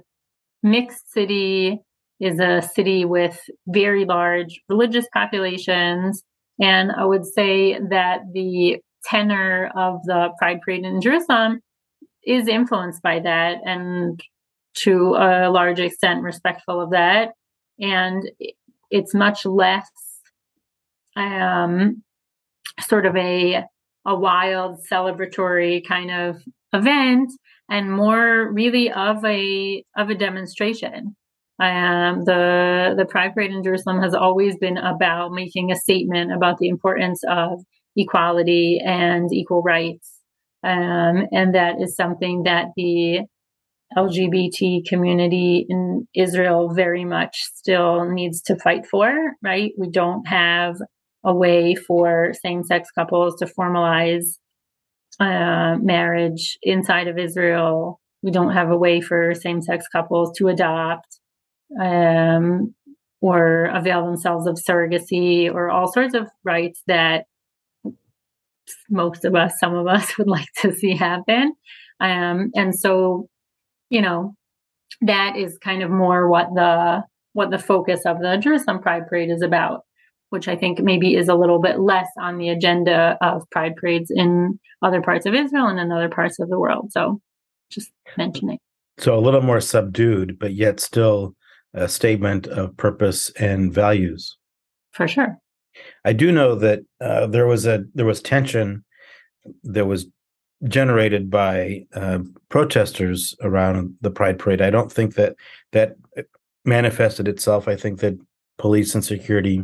mixed 0.63 1.11
city, 1.11 1.79
is 2.21 2.39
a 2.39 2.61
city 2.61 3.03
with 3.03 3.39
very 3.67 4.05
large 4.05 4.61
religious 4.69 5.05
populations. 5.13 6.23
And 6.61 6.91
I 6.91 7.03
would 7.03 7.25
say 7.25 7.77
that 7.89 8.21
the 8.33 8.77
tenor 9.03 9.69
of 9.75 9.99
the 10.05 10.29
Pride 10.39 10.61
Parade 10.61 10.85
in 10.85 11.01
Jerusalem 11.01 11.59
is 12.25 12.47
influenced 12.47 13.01
by 13.01 13.19
that 13.19 13.57
and 13.65 14.19
to 14.75 15.15
a 15.17 15.49
large 15.49 15.79
extent 15.79 16.21
respectful 16.21 16.81
of 16.81 16.91
that. 16.91 17.29
And 17.79 18.29
it's 18.91 19.13
much 19.13 19.45
less 19.45 19.89
um, 21.15 22.03
sort 22.81 23.05
of 23.05 23.15
a 23.15 23.63
a 24.07 24.15
wild 24.15 24.79
celebratory 24.89 25.85
kind 25.87 26.11
of 26.11 26.37
event 26.73 27.31
and 27.69 27.91
more 27.91 28.51
really 28.51 28.91
of 28.91 29.23
a 29.25 29.83
of 29.97 30.09
a 30.09 30.15
demonstration 30.15 31.15
um, 31.59 32.23
the 32.25 32.93
the 32.97 33.05
pride 33.09 33.33
parade 33.33 33.51
in 33.51 33.63
jerusalem 33.63 34.01
has 34.01 34.13
always 34.13 34.57
been 34.57 34.77
about 34.77 35.31
making 35.31 35.71
a 35.71 35.75
statement 35.75 36.31
about 36.31 36.57
the 36.57 36.67
importance 36.67 37.21
of 37.27 37.63
equality 37.95 38.79
and 38.85 39.33
equal 39.33 39.63
rights 39.63 40.19
um, 40.63 41.27
and 41.31 41.55
that 41.55 41.75
is 41.79 41.95
something 41.95 42.43
that 42.43 42.67
the 42.75 43.21
lgbt 43.97 44.85
community 44.87 45.65
in 45.69 46.07
israel 46.15 46.73
very 46.73 47.05
much 47.05 47.43
still 47.55 48.09
needs 48.09 48.41
to 48.41 48.55
fight 48.57 48.85
for 48.85 49.33
right 49.43 49.73
we 49.77 49.89
don't 49.89 50.27
have 50.27 50.75
a 51.23 51.33
way 51.33 51.75
for 51.75 52.33
same 52.41 52.63
sex 52.63 52.89
couples 52.91 53.35
to 53.37 53.45
formalize 53.45 54.37
uh, 55.19 55.77
marriage 55.81 56.57
inside 56.61 57.07
of 57.07 57.17
Israel. 57.17 57.99
We 58.21 58.31
don't 58.31 58.53
have 58.53 58.69
a 58.69 58.77
way 58.77 59.01
for 59.01 59.33
same 59.33 59.61
sex 59.61 59.87
couples 59.87 60.37
to 60.37 60.47
adopt 60.47 61.19
um, 61.79 62.73
or 63.21 63.65
avail 63.65 64.05
themselves 64.05 64.47
of 64.47 64.55
surrogacy 64.55 65.51
or 65.51 65.69
all 65.69 65.91
sorts 65.91 66.15
of 66.15 66.27
rights 66.43 66.81
that 66.87 67.25
most 68.89 69.25
of 69.25 69.35
us, 69.35 69.53
some 69.59 69.73
of 69.73 69.87
us 69.87 70.15
would 70.17 70.27
like 70.27 70.47
to 70.61 70.73
see 70.73 70.95
happen. 70.95 71.53
Um, 71.99 72.51
and 72.55 72.77
so, 72.77 73.29
you 73.89 74.01
know, 74.01 74.33
that 75.01 75.35
is 75.37 75.57
kind 75.57 75.83
of 75.83 75.89
more 75.89 76.29
what 76.29 76.47
the 76.53 77.03
what 77.33 77.51
the 77.51 77.59
focus 77.59 78.01
of 78.05 78.19
the 78.19 78.37
Jerusalem 78.37 78.81
Pride 78.81 79.07
Parade 79.07 79.29
is 79.29 79.41
about 79.41 79.81
which 80.29 80.47
I 80.47 80.55
think 80.55 80.81
maybe 80.81 81.15
is 81.15 81.29
a 81.29 81.35
little 81.35 81.61
bit 81.61 81.79
less 81.79 82.07
on 82.19 82.37
the 82.37 82.49
agenda 82.49 83.17
of 83.21 83.49
pride 83.51 83.75
parades 83.75 84.11
in 84.13 84.59
other 84.81 85.01
parts 85.01 85.25
of 85.25 85.33
Israel 85.33 85.67
and 85.67 85.79
in 85.79 85.91
other 85.91 86.09
parts 86.09 86.39
of 86.39 86.49
the 86.49 86.59
world. 86.59 86.91
So 86.91 87.21
just 87.71 87.91
mentioning. 88.17 88.57
So 88.97 89.17
a 89.17 89.19
little 89.19 89.41
more 89.41 89.61
subdued, 89.61 90.37
but 90.39 90.53
yet 90.53 90.79
still 90.79 91.35
a 91.73 91.87
statement 91.87 92.47
of 92.47 92.75
purpose 92.77 93.29
and 93.31 93.73
values. 93.73 94.37
For 94.91 95.07
sure. 95.07 95.37
I 96.05 96.13
do 96.13 96.31
know 96.31 96.55
that 96.55 96.79
uh, 97.01 97.27
there 97.27 97.47
was 97.47 97.65
a 97.65 97.83
there 97.93 98.05
was 98.05 98.21
tension 98.21 98.83
there 99.63 99.85
was 99.85 100.07
generated 100.63 101.29
by 101.29 101.85
uh, 101.93 102.19
protesters 102.49 103.35
around 103.41 103.95
the 104.01 104.11
Pride 104.11 104.39
Parade. 104.39 104.61
I 104.61 104.69
don't 104.69 104.91
think 104.91 105.15
that 105.15 105.35
that 105.71 105.95
manifested 106.63 107.27
itself. 107.27 107.67
I 107.67 107.75
think 107.75 107.99
that 107.99 108.17
police 108.57 108.95
and 108.95 109.03
security 109.03 109.63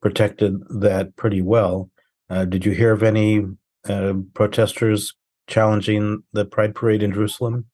protected 0.00 0.60
that 0.80 1.16
pretty 1.16 1.42
well. 1.42 1.90
Uh, 2.28 2.44
did 2.44 2.64
you 2.64 2.72
hear 2.72 2.92
of 2.92 3.02
any 3.02 3.44
uh, 3.88 4.14
protesters 4.34 5.14
challenging 5.46 6.22
the 6.32 6.44
Pride 6.44 6.74
Parade 6.74 7.02
in 7.02 7.12
Jerusalem? 7.12 7.66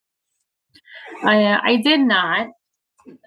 I, 1.23 1.43
uh, 1.43 1.59
I 1.63 1.77
did 1.77 1.99
not. 2.01 2.47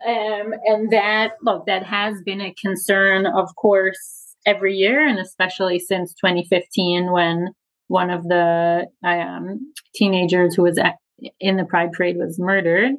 Um, 0.07 0.55
and 0.65 0.91
that, 0.91 1.33
look, 1.43 1.67
that 1.67 1.85
has 1.85 2.23
been 2.23 2.41
a 2.41 2.55
concern, 2.55 3.27
of 3.27 3.55
course, 3.57 4.35
every 4.47 4.75
year, 4.75 5.07
and 5.07 5.19
especially 5.19 5.79
since 5.79 6.15
2015 6.15 7.13
when 7.13 7.53
one 7.89 8.11
of 8.11 8.25
the 8.25 8.87
um, 9.05 9.73
teenagers 9.95 10.55
who 10.55 10.63
was 10.63 10.79
at, 10.79 10.97
in 11.41 11.57
the 11.57 11.65
Pride 11.65 11.93
Parade 11.93 12.17
was 12.17 12.39
murdered. 12.39 12.93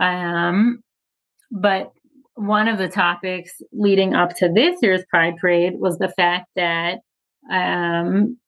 Um, 0.00 0.80
but 1.50 1.92
one 2.34 2.68
of 2.68 2.78
the 2.78 2.88
topics 2.88 3.52
leading 3.72 4.14
up 4.14 4.36
to 4.36 4.50
this 4.52 4.76
year's 4.82 5.04
Pride 5.08 5.36
Parade 5.40 5.74
was 5.78 5.98
the 5.98 6.12
fact 6.16 6.46
that 6.56 6.98
um, 7.50 8.38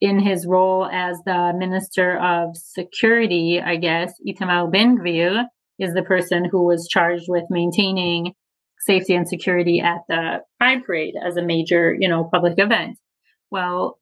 in 0.00 0.18
his 0.18 0.46
role 0.46 0.86
as 0.90 1.18
the 1.24 1.52
Minister 1.56 2.18
of 2.18 2.56
Security, 2.56 3.60
I 3.60 3.76
guess, 3.76 4.12
Itamar 4.26 4.70
Ben 4.70 4.98
Gvir 4.98 5.44
is 5.78 5.94
the 5.94 6.02
person 6.02 6.44
who 6.44 6.64
was 6.64 6.88
charged 6.88 7.24
with 7.28 7.44
maintaining 7.50 8.32
safety 8.80 9.14
and 9.14 9.28
security 9.28 9.80
at 9.80 10.00
the 10.08 10.40
Pride 10.58 10.84
Parade 10.84 11.14
as 11.22 11.36
a 11.36 11.42
major, 11.42 11.94
you 11.98 12.08
know, 12.08 12.28
public 12.32 12.54
event. 12.58 12.98
Well, 13.50 13.98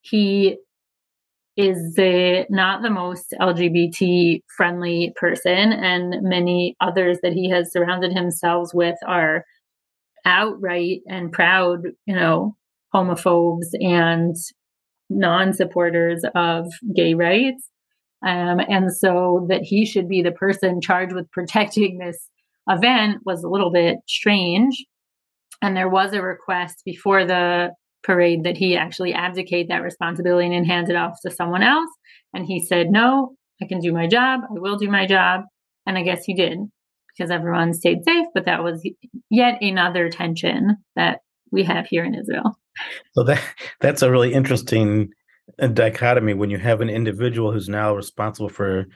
he 0.00 0.58
is 1.56 1.94
the, 1.94 2.46
not 2.50 2.82
the 2.82 2.90
most 2.90 3.34
LGBT 3.40 4.42
friendly 4.56 5.12
person, 5.16 5.72
and 5.72 6.22
many 6.22 6.76
others 6.80 7.18
that 7.22 7.32
he 7.32 7.48
has 7.50 7.72
surrounded 7.72 8.12
himself 8.12 8.70
with 8.74 8.96
are 9.06 9.44
outright 10.24 11.00
and 11.06 11.32
proud, 11.32 11.82
you 12.06 12.14
know, 12.14 12.56
homophobes 12.94 13.68
and 13.80 14.36
non 15.10 15.52
supporters 15.52 16.24
of 16.34 16.72
gay 16.94 17.14
rights. 17.14 17.68
Um, 18.26 18.58
and 18.68 18.92
so 18.92 19.46
that 19.50 19.62
he 19.62 19.84
should 19.84 20.08
be 20.08 20.22
the 20.22 20.32
person 20.32 20.80
charged 20.80 21.14
with 21.14 21.30
protecting 21.30 21.98
this 21.98 22.30
event 22.68 23.18
was 23.26 23.44
a 23.44 23.48
little 23.48 23.70
bit 23.70 23.98
strange. 24.08 24.84
And 25.60 25.76
there 25.76 25.90
was 25.90 26.14
a 26.14 26.22
request 26.22 26.82
before 26.84 27.24
the 27.26 27.72
parade 28.04 28.44
that 28.44 28.56
he 28.56 28.76
actually 28.76 29.14
abdicate 29.14 29.68
that 29.68 29.82
responsibility 29.82 30.54
and 30.54 30.66
hand 30.66 30.90
it 30.90 30.96
off 30.96 31.18
to 31.22 31.30
someone 31.30 31.62
else. 31.62 31.90
And 32.32 32.46
he 32.46 32.64
said, 32.64 32.90
No, 32.90 33.36
I 33.60 33.66
can 33.66 33.80
do 33.80 33.92
my 33.92 34.06
job. 34.06 34.42
I 34.44 34.60
will 34.60 34.76
do 34.76 34.90
my 34.90 35.06
job. 35.06 35.42
And 35.86 35.98
I 35.98 36.02
guess 36.02 36.24
he 36.24 36.34
did 36.34 36.58
because 37.08 37.30
everyone 37.30 37.72
stayed 37.72 38.04
safe. 38.04 38.26
But 38.34 38.46
that 38.46 38.62
was 38.62 38.86
yet 39.30 39.62
another 39.62 40.08
tension 40.08 40.76
that 40.96 41.20
we 41.50 41.64
have 41.64 41.86
here 41.86 42.04
in 42.04 42.14
Israel. 42.14 42.58
So 43.14 43.22
that 43.24 43.40
that's 43.80 44.02
a 44.02 44.10
really 44.10 44.34
interesting 44.34 45.10
dichotomy 45.72 46.34
when 46.34 46.50
you 46.50 46.58
have 46.58 46.80
an 46.80 46.90
individual 46.90 47.52
who's 47.52 47.68
now 47.68 47.94
responsible 47.94 48.48
for 48.48 48.86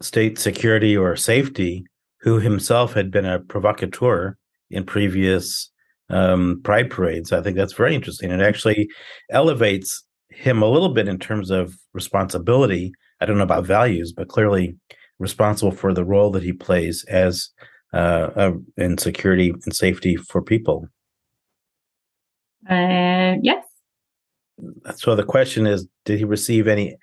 state 0.00 0.38
security 0.38 0.96
or 0.96 1.16
safety, 1.16 1.84
who 2.20 2.38
himself 2.38 2.92
had 2.94 3.10
been 3.10 3.26
a 3.26 3.40
provocateur 3.40 4.36
in 4.70 4.84
previous 4.84 5.71
um, 6.12 6.60
pride 6.62 6.90
parades. 6.90 7.32
I 7.32 7.42
think 7.42 7.56
that's 7.56 7.72
very 7.72 7.94
interesting. 7.94 8.30
It 8.30 8.40
actually 8.40 8.88
elevates 9.30 10.04
him 10.30 10.62
a 10.62 10.70
little 10.70 10.90
bit 10.90 11.08
in 11.08 11.18
terms 11.18 11.50
of 11.50 11.74
responsibility. 11.92 12.92
I 13.20 13.26
don't 13.26 13.38
know 13.38 13.44
about 13.44 13.66
values, 13.66 14.12
but 14.12 14.28
clearly 14.28 14.76
responsible 15.18 15.72
for 15.72 15.92
the 15.92 16.04
role 16.04 16.30
that 16.30 16.42
he 16.42 16.52
plays 16.52 17.04
as 17.04 17.50
uh, 17.92 18.30
uh, 18.36 18.52
in 18.76 18.98
security 18.98 19.50
and 19.50 19.74
safety 19.74 20.16
for 20.16 20.42
people. 20.42 20.88
Uh, 22.68 23.36
yes. 23.42 23.64
So 24.96 25.16
the 25.16 25.24
question 25.24 25.66
is, 25.66 25.86
did 26.04 26.18
he 26.18 26.24
receive 26.24 26.68
any 26.68 26.96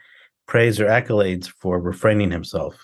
praise 0.47 0.79
or 0.79 0.87
accolades 0.87 1.47
for 1.47 1.79
refraining 1.79 2.31
himself? 2.31 2.75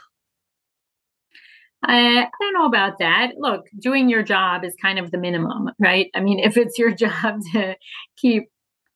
I, 1.88 2.24
I 2.24 2.30
don't 2.40 2.54
know 2.54 2.66
about 2.66 3.00
that. 3.00 3.34
Look, 3.38 3.66
doing 3.80 4.10
your 4.10 4.24
job 4.24 4.64
is 4.64 4.74
kind 4.82 5.00
of 5.00 5.12
the 5.12 5.18
minimum, 5.18 5.70
right? 5.80 6.10
I 6.16 6.22
mean, 6.22 6.40
if 6.44 6.58
it's 6.58 6.78
your 6.78 6.92
job 6.92 7.40
to 7.54 7.76
keep 8.18 8.50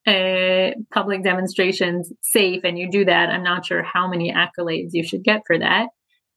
uh, 0.08 0.72
public 0.94 1.24
demonstrations 1.24 2.12
safe 2.22 2.64
and 2.64 2.78
you 2.80 2.90
do 2.90 3.06
that, 3.06 3.30
I'm 3.30 3.44
not 3.44 3.66
sure 3.66 3.84
how 3.84 4.08
many 4.08 4.34
accolades 4.34 4.90
you 4.94 5.04
should 5.04 5.24
get 5.24 5.42
for 5.46 5.58
that. 5.60 5.88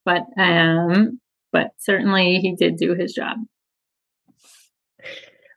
But 0.05 0.23
um, 0.37 1.21
but 1.53 1.69
certainly 1.79 2.39
he 2.39 2.57
did 2.57 2.77
do 2.77 2.95
his 2.95 3.13
job. 3.13 3.37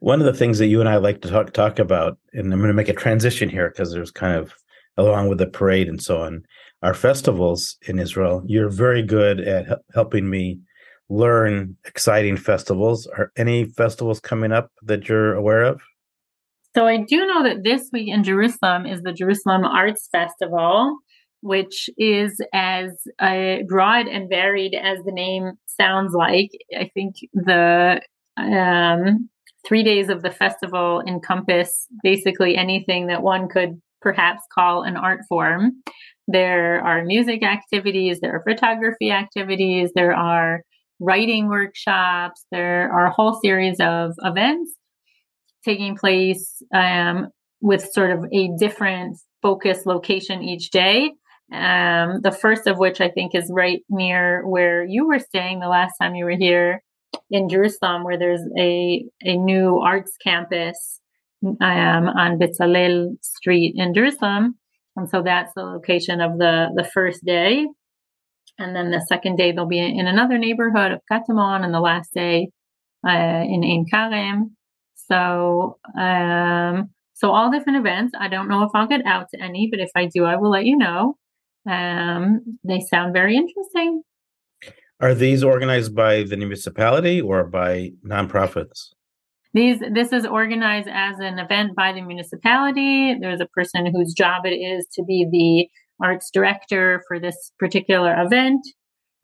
One 0.01 0.19
of 0.19 0.27
the 0.27 0.37
things 0.37 0.59
that 0.59 0.67
you 0.67 0.81
and 0.81 0.89
I 0.89 0.97
like 0.97 1.21
to 1.21 1.29
talk 1.29 1.51
talk 1.51 1.79
about, 1.79 2.19
and 2.33 2.53
I'm 2.53 2.59
going 2.59 2.67
to 2.67 2.75
make 2.75 2.89
a 2.89 2.93
transition 2.93 3.49
here 3.49 3.69
because 3.69 3.91
there's 3.91 4.11
kind 4.11 4.35
of 4.37 4.53
along 4.97 5.29
with 5.29 5.39
the 5.39 5.47
parade 5.47 5.87
and 5.87 6.01
so 6.01 6.21
on, 6.21 6.43
our 6.81 6.93
festivals 6.93 7.77
in 7.87 7.99
Israel. 7.99 8.43
You're 8.45 8.69
very 8.69 9.01
good 9.01 9.39
at 9.39 9.79
helping 9.93 10.29
me 10.29 10.59
learn 11.09 11.77
exciting 11.85 12.37
festivals. 12.37 13.07
Are 13.07 13.31
any 13.37 13.65
festivals 13.65 14.19
coming 14.19 14.51
up 14.51 14.71
that 14.83 15.07
you're 15.07 15.33
aware 15.33 15.63
of? 15.63 15.81
So 16.75 16.85
I 16.87 16.97
do 16.97 17.25
know 17.25 17.43
that 17.43 17.63
this 17.63 17.89
week 17.93 18.09
in 18.09 18.23
Jerusalem 18.23 18.85
is 18.85 19.01
the 19.01 19.13
Jerusalem 19.13 19.63
Arts 19.63 20.09
Festival, 20.11 20.97
which 21.41 21.89
is 21.97 22.41
as 22.53 22.91
uh, 23.19 23.57
broad 23.67 24.07
and 24.07 24.27
varied 24.27 24.75
as 24.75 24.99
the 25.05 25.11
name 25.11 25.53
sounds 25.67 26.13
like. 26.13 26.49
I 26.77 26.89
think 26.93 27.15
the 27.33 28.01
um, 28.35 29.29
three 29.65 29.83
days 29.83 30.09
of 30.09 30.21
the 30.21 30.31
festival 30.31 31.01
encompass 31.07 31.87
basically 32.03 32.57
anything 32.57 33.07
that 33.07 33.21
one 33.21 33.47
could 33.47 33.81
perhaps 34.01 34.43
call 34.53 34.83
an 34.83 34.97
art 34.97 35.21
form. 35.29 35.71
There 36.27 36.81
are 36.81 37.05
music 37.05 37.43
activities, 37.43 38.19
there 38.19 38.33
are 38.35 38.43
photography 38.43 39.11
activities, 39.11 39.91
there 39.95 40.15
are 40.15 40.61
writing 40.99 41.47
workshops. 41.49 42.45
There 42.51 42.91
are 42.91 43.05
a 43.07 43.11
whole 43.11 43.39
series 43.41 43.79
of 43.79 44.13
events 44.23 44.73
taking 45.63 45.97
place 45.97 46.61
um, 46.73 47.29
with 47.61 47.91
sort 47.91 48.11
of 48.11 48.25
a 48.31 48.49
different 48.57 49.17
focus 49.41 49.85
location 49.85 50.43
each 50.43 50.69
day. 50.69 51.11
Um, 51.51 52.21
the 52.21 52.35
first 52.39 52.65
of 52.65 52.77
which 52.79 53.01
I 53.01 53.09
think 53.09 53.35
is 53.35 53.51
right 53.53 53.81
near 53.89 54.47
where 54.47 54.83
you 54.83 55.07
were 55.07 55.19
staying 55.19 55.59
the 55.59 55.67
last 55.67 55.93
time 56.01 56.15
you 56.15 56.25
were 56.25 56.31
here 56.31 56.81
in 57.29 57.49
Jerusalem, 57.49 58.03
where 58.03 58.17
there's 58.17 58.41
a 58.57 59.05
a 59.21 59.37
new 59.37 59.79
arts 59.79 60.13
campus 60.23 60.99
um, 61.43 62.07
on 62.07 62.39
Bezalel 62.39 63.23
Street 63.23 63.75
in 63.77 63.93
Jerusalem, 63.93 64.55
and 64.95 65.07
so 65.07 65.21
that's 65.21 65.51
the 65.55 65.63
location 65.63 66.19
of 66.19 66.39
the 66.39 66.69
the 66.75 66.83
first 66.83 67.23
day. 67.23 67.67
And 68.57 68.75
then 68.75 68.91
the 68.91 69.05
second 69.07 69.37
day 69.37 69.51
they'll 69.51 69.65
be 69.65 69.79
in 69.79 70.07
another 70.07 70.37
neighborhood 70.37 70.91
of 70.91 71.01
Katamon, 71.11 71.63
and 71.63 71.73
the 71.73 71.79
last 71.79 72.13
day 72.13 72.49
uh, 73.05 73.11
in 73.11 73.63
Ein 73.63 73.85
Karem. 73.91 74.51
So 74.95 75.77
um, 75.99 76.89
so 77.13 77.31
all 77.31 77.51
different 77.51 77.79
events. 77.79 78.13
I 78.19 78.27
don't 78.27 78.49
know 78.49 78.63
if 78.63 78.71
I'll 78.73 78.87
get 78.87 79.05
out 79.05 79.27
to 79.33 79.41
any, 79.41 79.69
but 79.71 79.79
if 79.79 79.89
I 79.95 80.05
do, 80.07 80.25
I 80.25 80.35
will 80.35 80.51
let 80.51 80.65
you 80.65 80.77
know. 80.77 81.17
Um, 81.69 82.59
they 82.63 82.81
sound 82.81 83.13
very 83.13 83.35
interesting. 83.35 84.03
Are 84.99 85.13
these 85.13 85.43
organized 85.43 85.95
by 85.95 86.23
the 86.23 86.37
municipality 86.37 87.21
or 87.21 87.43
by 87.45 87.91
nonprofits? 88.05 88.89
These 89.53 89.81
this 89.93 90.11
is 90.11 90.25
organized 90.25 90.89
as 90.91 91.19
an 91.19 91.39
event 91.39 91.75
by 91.75 91.93
the 91.93 92.01
municipality. 92.01 93.15
There's 93.19 93.39
a 93.39 93.47
person 93.47 93.85
whose 93.85 94.13
job 94.13 94.45
it 94.45 94.55
is 94.55 94.85
to 94.93 95.03
be 95.03 95.25
the 95.31 95.69
arts 96.01 96.29
director 96.31 97.01
for 97.07 97.19
this 97.19 97.51
particular 97.59 98.15
event. 98.21 98.61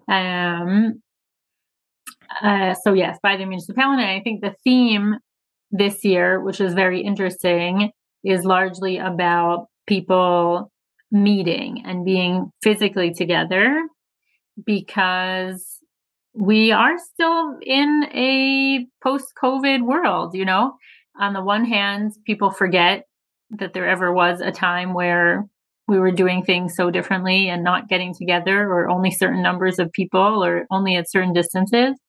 Um, 0.07 1.01
uh, 2.41 2.73
so 2.83 2.93
yes, 2.93 3.17
by 3.21 3.37
the 3.37 3.45
municipality. 3.45 4.03
I 4.03 4.21
think 4.23 4.41
the 4.41 4.55
theme 4.63 5.15
this 5.71 6.03
year, 6.03 6.39
which 6.41 6.61
is 6.61 6.73
very 6.73 7.01
interesting, 7.01 7.91
is 8.23 8.45
largely 8.45 8.97
about 8.97 9.67
people 9.87 10.71
meeting 11.11 11.83
and 11.85 12.05
being 12.05 12.51
physically 12.63 13.13
together 13.13 13.83
because 14.65 15.79
we 16.33 16.71
are 16.71 16.97
still 16.97 17.57
in 17.61 18.05
a 18.13 18.87
post 19.03 19.33
COVID 19.41 19.81
world, 19.81 20.33
you 20.33 20.45
know. 20.45 20.75
On 21.19 21.33
the 21.33 21.43
one 21.43 21.65
hand, 21.65 22.13
people 22.25 22.51
forget 22.51 23.05
that 23.51 23.73
there 23.73 23.87
ever 23.87 24.13
was 24.13 24.39
a 24.39 24.51
time 24.51 24.93
where 24.93 25.45
we 25.91 25.99
were 25.99 26.11
doing 26.11 26.43
things 26.43 26.73
so 26.75 26.89
differently 26.89 27.49
and 27.49 27.63
not 27.63 27.89
getting 27.89 28.15
together 28.15 28.63
or 28.63 28.89
only 28.89 29.11
certain 29.11 29.43
numbers 29.43 29.77
of 29.77 29.91
people 29.91 30.43
or 30.43 30.65
only 30.71 30.95
at 30.95 31.11
certain 31.11 31.33
distances. 31.33 31.99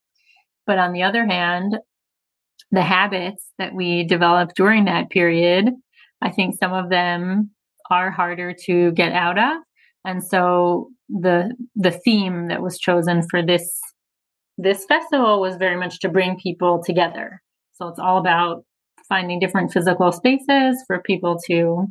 But 0.66 0.78
on 0.78 0.92
the 0.92 1.02
other 1.02 1.26
hand, 1.26 1.76
the 2.70 2.82
habits 2.82 3.44
that 3.58 3.74
we 3.74 4.04
developed 4.04 4.54
during 4.54 4.84
that 4.84 5.10
period, 5.10 5.70
I 6.22 6.30
think 6.30 6.54
some 6.58 6.72
of 6.72 6.90
them 6.90 7.50
are 7.90 8.12
harder 8.12 8.54
to 8.66 8.92
get 8.92 9.12
out 9.12 9.36
of. 9.36 9.58
And 10.04 10.24
so 10.24 10.88
the 11.08 11.54
the 11.74 11.90
theme 11.90 12.48
that 12.48 12.62
was 12.62 12.78
chosen 12.78 13.26
for 13.28 13.44
this 13.44 13.78
this 14.58 14.84
festival 14.84 15.40
was 15.40 15.56
very 15.56 15.76
much 15.76 15.98
to 16.00 16.08
bring 16.08 16.38
people 16.38 16.82
together. 16.84 17.42
So 17.72 17.88
it's 17.88 17.98
all 17.98 18.18
about 18.18 18.64
finding 19.08 19.40
different 19.40 19.72
physical 19.72 20.12
spaces 20.12 20.82
for 20.86 21.02
people 21.02 21.36
to 21.48 21.86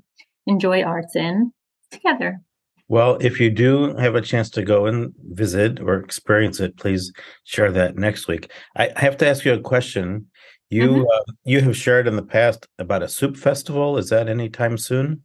enjoy 0.48 0.84
arts 0.84 1.16
in 1.16 1.52
together. 1.92 2.42
Well, 2.88 3.18
if 3.22 3.40
you 3.40 3.50
do 3.50 3.96
have 3.96 4.16
a 4.16 4.22
chance 4.22 4.50
to 4.50 4.64
go 4.64 4.86
and 4.86 5.14
visit 5.30 5.80
or 5.80 5.96
experience 5.96 6.60
it, 6.60 6.76
please 6.76 7.14
share 7.46 7.72
that 7.72 7.96
next 7.96 8.28
week. 8.28 8.52
I 8.76 8.92
have 8.98 9.16
to 9.18 9.28
ask 9.28 9.46
you 9.46 9.54
a 9.54 9.62
question. 9.62 10.28
You 10.70 10.90
mm-hmm. 10.90 11.02
uh, 11.02 11.34
you 11.46 11.62
have 11.62 11.78
shared 11.78 12.06
in 12.06 12.18
the 12.18 12.22
past 12.22 12.68
about 12.80 13.02
a 13.02 13.08
soup 13.08 13.38
festival. 13.38 13.98
Is 13.98 14.10
that 14.10 14.28
anytime 14.28 14.78
soon? 14.78 15.24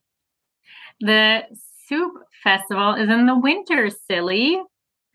The 1.00 1.42
soup 1.88 2.12
festival 2.44 2.94
is 2.94 3.08
in 3.08 3.26
the 3.26 3.36
winter, 3.38 3.90
silly. 4.08 4.60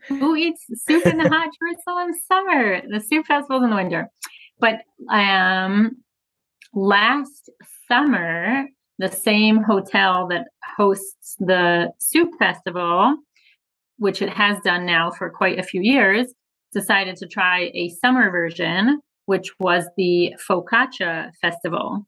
Who 0.10 0.36
eats 0.36 0.65
soup 0.86 1.05
in 1.05 1.20
the 1.20 1.29
hot 1.29 1.50
Jerusalem 1.60 2.12
summer? 2.27 2.81
The 2.86 3.00
soup 3.00 3.27
festival 3.27 3.60
is 3.60 3.63
in 3.63 3.70
the 3.70 3.75
winter. 3.77 4.10
But 4.60 4.81
um 5.10 6.03
last 6.74 7.50
summer, 7.88 8.65
the 9.01 9.12
same 9.12 9.63
hotel 9.63 10.27
that 10.29 10.48
hosts 10.77 11.35
the 11.40 11.92
soup 11.98 12.29
festival, 12.37 13.16
which 13.98 14.22
it 14.22 14.29
has 14.29 14.57
done 14.64 14.85
now 14.85 15.11
for 15.11 15.29
quite 15.29 15.59
a 15.59 15.64
few 15.64 15.81
years, 15.81 16.33
decided 16.72 17.18
to 17.18 17.27
try 17.27 17.72
a 17.74 17.90
summer 18.01 18.29
version 18.31 19.00
which 19.25 19.51
was 19.59 19.85
the 19.98 20.33
Focaccia 20.50 21.31
Festival. 21.42 22.05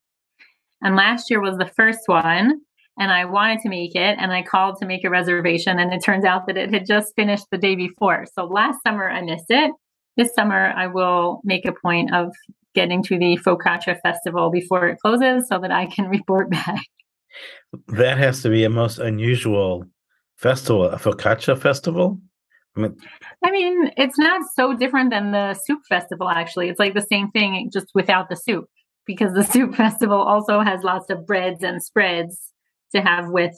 And 0.82 0.95
last 0.95 1.29
year 1.29 1.39
was 1.39 1.58
the 1.58 1.71
first 1.75 2.01
one, 2.08 2.60
and 2.99 3.12
I 3.12 3.25
wanted 3.25 3.60
to 3.62 3.69
make 3.69 3.95
it, 3.95 4.17
and 4.19 4.32
I 4.34 4.43
called 4.43 4.77
to 4.79 4.86
make 4.86 5.03
a 5.03 5.10
reservation, 5.10 5.79
and 5.79 5.93
it 5.93 6.03
turns 6.03 6.25
out 6.25 6.47
that 6.47 6.58
it 6.58 6.73
had 6.73 6.86
just 6.86 7.13
finished 7.15 7.45
the 7.49 7.58
day 7.58 7.75
before. 7.75 8.25
So 8.34 8.45
last 8.45 8.79
summer 8.86 9.10
I 9.10 9.21
missed 9.21 9.45
it. 9.49 9.71
This 10.17 10.34
summer 10.36 10.73
I 10.75 10.88
will 10.88 11.41
make 11.43 11.65
a 11.65 11.71
point 11.71 12.13
of 12.13 12.34
getting 12.73 13.03
to 13.03 13.17
the 13.17 13.38
Focaccia 13.45 13.99
Festival 14.01 14.51
before 14.51 14.88
it 14.88 14.99
closes 14.99 15.47
so 15.47 15.59
that 15.59 15.71
I 15.71 15.86
can 15.86 16.05
report 16.09 16.49
back. 16.49 16.83
That 17.88 18.17
has 18.17 18.41
to 18.43 18.49
be 18.49 18.63
a 18.63 18.69
most 18.69 18.99
unusual 18.99 19.86
festival, 20.36 20.86
a 20.86 20.97
Focaccia 20.97 21.57
Festival. 21.57 22.19
I 22.75 22.81
mean, 22.81 22.95
I 23.43 23.51
mean, 23.51 23.91
it's 23.97 24.17
not 24.17 24.41
so 24.55 24.73
different 24.73 25.12
than 25.12 25.31
the 25.31 25.53
soup 25.53 25.81
festival, 25.88 26.29
actually. 26.29 26.69
It's 26.69 26.79
like 26.79 26.93
the 26.93 27.01
same 27.01 27.29
thing, 27.31 27.69
just 27.71 27.88
without 27.93 28.29
the 28.29 28.36
soup, 28.36 28.65
because 29.05 29.33
the 29.33 29.43
soup 29.51 29.75
festival 29.75 30.21
also 30.21 30.62
has 30.62 30.83
lots 30.83 31.09
of 31.09 31.25
breads 31.25 31.63
and 31.63 31.83
spreads 31.83 32.51
to 32.93 33.01
have 33.01 33.29
with 33.29 33.55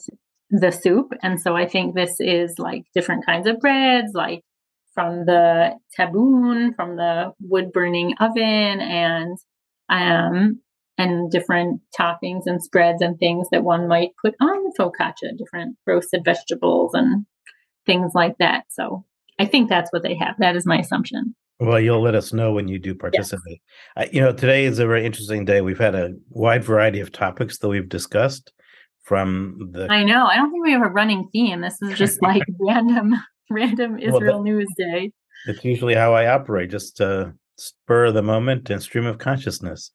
the 0.50 0.70
soup. 0.70 1.12
And 1.22 1.40
so 1.40 1.56
I 1.56 1.66
think 1.66 1.94
this 1.94 2.16
is 2.20 2.58
like 2.58 2.84
different 2.94 3.24
kinds 3.26 3.46
of 3.46 3.58
breads, 3.58 4.12
like 4.14 4.42
from 4.96 5.26
the 5.26 5.78
taboon, 5.96 6.74
from 6.74 6.96
the 6.96 7.32
wood 7.38 7.70
burning 7.70 8.14
oven, 8.18 8.80
and 8.80 9.38
um, 9.88 10.60
and 10.98 11.30
different 11.30 11.80
toppings 11.96 12.42
and 12.46 12.62
spreads 12.62 13.02
and 13.02 13.18
things 13.18 13.46
that 13.52 13.62
one 13.62 13.86
might 13.86 14.10
put 14.20 14.34
on 14.40 14.64
the 14.64 14.72
focaccia, 14.78 15.36
different 15.36 15.76
roasted 15.86 16.22
vegetables 16.24 16.92
and 16.94 17.26
things 17.84 18.12
like 18.14 18.36
that. 18.38 18.64
So 18.70 19.04
I 19.38 19.44
think 19.44 19.68
that's 19.68 19.92
what 19.92 20.02
they 20.02 20.14
have. 20.16 20.36
That 20.38 20.56
is 20.56 20.66
my 20.66 20.78
assumption. 20.78 21.34
Well, 21.60 21.80
you'll 21.80 22.02
let 22.02 22.14
us 22.14 22.32
know 22.32 22.52
when 22.52 22.68
you 22.68 22.78
do 22.78 22.94
participate. 22.94 23.60
Yes. 23.96 24.08
you 24.12 24.20
know, 24.20 24.32
today 24.32 24.64
is 24.64 24.78
a 24.78 24.86
very 24.86 25.06
interesting 25.06 25.44
day. 25.44 25.60
We've 25.60 25.78
had 25.78 25.94
a 25.94 26.10
wide 26.30 26.64
variety 26.64 27.00
of 27.00 27.12
topics 27.12 27.58
that 27.58 27.68
we've 27.68 27.88
discussed 27.88 28.52
from 29.04 29.70
the. 29.72 29.90
I 29.90 30.04
know. 30.04 30.26
I 30.26 30.36
don't 30.36 30.50
think 30.50 30.64
we 30.64 30.72
have 30.72 30.82
a 30.82 30.90
running 30.90 31.28
theme. 31.32 31.62
This 31.62 31.80
is 31.80 31.96
just 31.96 32.20
like 32.22 32.42
random, 32.60 33.14
random 33.50 33.98
Israel 33.98 34.20
well, 34.20 34.38
that, 34.38 34.42
news 34.42 34.68
day. 34.76 35.12
It's 35.46 35.64
usually 35.64 35.94
how 35.94 36.14
I 36.14 36.26
operate, 36.26 36.70
just 36.70 36.96
to 36.98 37.34
spur 37.56 38.12
the 38.12 38.22
moment 38.22 38.70
and 38.70 38.82
stream 38.82 39.06
of 39.06 39.18
consciousness. 39.18 39.90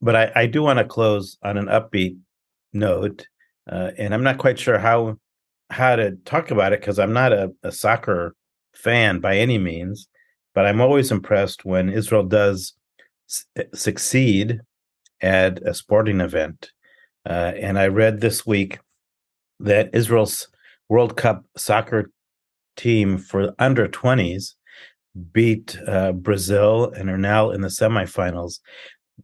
But 0.00 0.16
I, 0.16 0.32
I 0.34 0.46
do 0.46 0.62
want 0.62 0.78
to 0.78 0.84
close 0.84 1.38
on 1.42 1.56
an 1.56 1.66
upbeat 1.66 2.16
note, 2.72 3.26
uh, 3.70 3.90
and 3.98 4.14
I'm 4.14 4.22
not 4.22 4.38
quite 4.38 4.58
sure 4.58 4.78
how 4.78 5.18
how 5.70 5.96
to 5.96 6.12
talk 6.24 6.50
about 6.50 6.72
it 6.72 6.80
because 6.80 6.98
I'm 6.98 7.12
not 7.12 7.32
a, 7.32 7.50
a 7.62 7.72
soccer 7.72 8.34
fan 8.74 9.20
by 9.20 9.36
any 9.36 9.58
means, 9.58 10.08
but 10.54 10.66
I'm 10.66 10.80
always 10.80 11.10
impressed 11.10 11.64
when 11.64 11.88
Israel 11.88 12.22
does 12.22 12.74
s- 13.28 13.46
eh, 13.56 13.64
succeed 13.74 14.60
at 15.20 15.62
a 15.66 15.74
sporting 15.74 16.20
event. 16.20 16.70
Uh, 17.26 17.52
and 17.56 17.78
I 17.78 17.86
read 17.86 18.20
this 18.20 18.46
week 18.46 18.78
that 19.60 19.90
Israel's 19.94 20.48
World 20.88 21.16
Cup 21.16 21.44
soccer 21.56 22.10
team 22.76 23.18
for 23.18 23.54
under 23.58 23.88
20s 23.88 24.54
beat 25.32 25.78
uh, 25.86 26.12
Brazil 26.12 26.92
and 26.96 27.08
are 27.08 27.18
now 27.18 27.50
in 27.50 27.60
the 27.60 27.68
semifinals, 27.68 28.58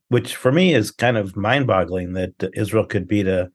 which 0.08 0.36
for 0.36 0.52
me 0.52 0.74
is 0.74 0.90
kind 0.90 1.16
of 1.16 1.36
mind 1.36 1.66
boggling 1.66 2.12
that 2.12 2.32
Israel 2.54 2.86
could 2.86 3.08
beat 3.08 3.26
a, 3.26 3.50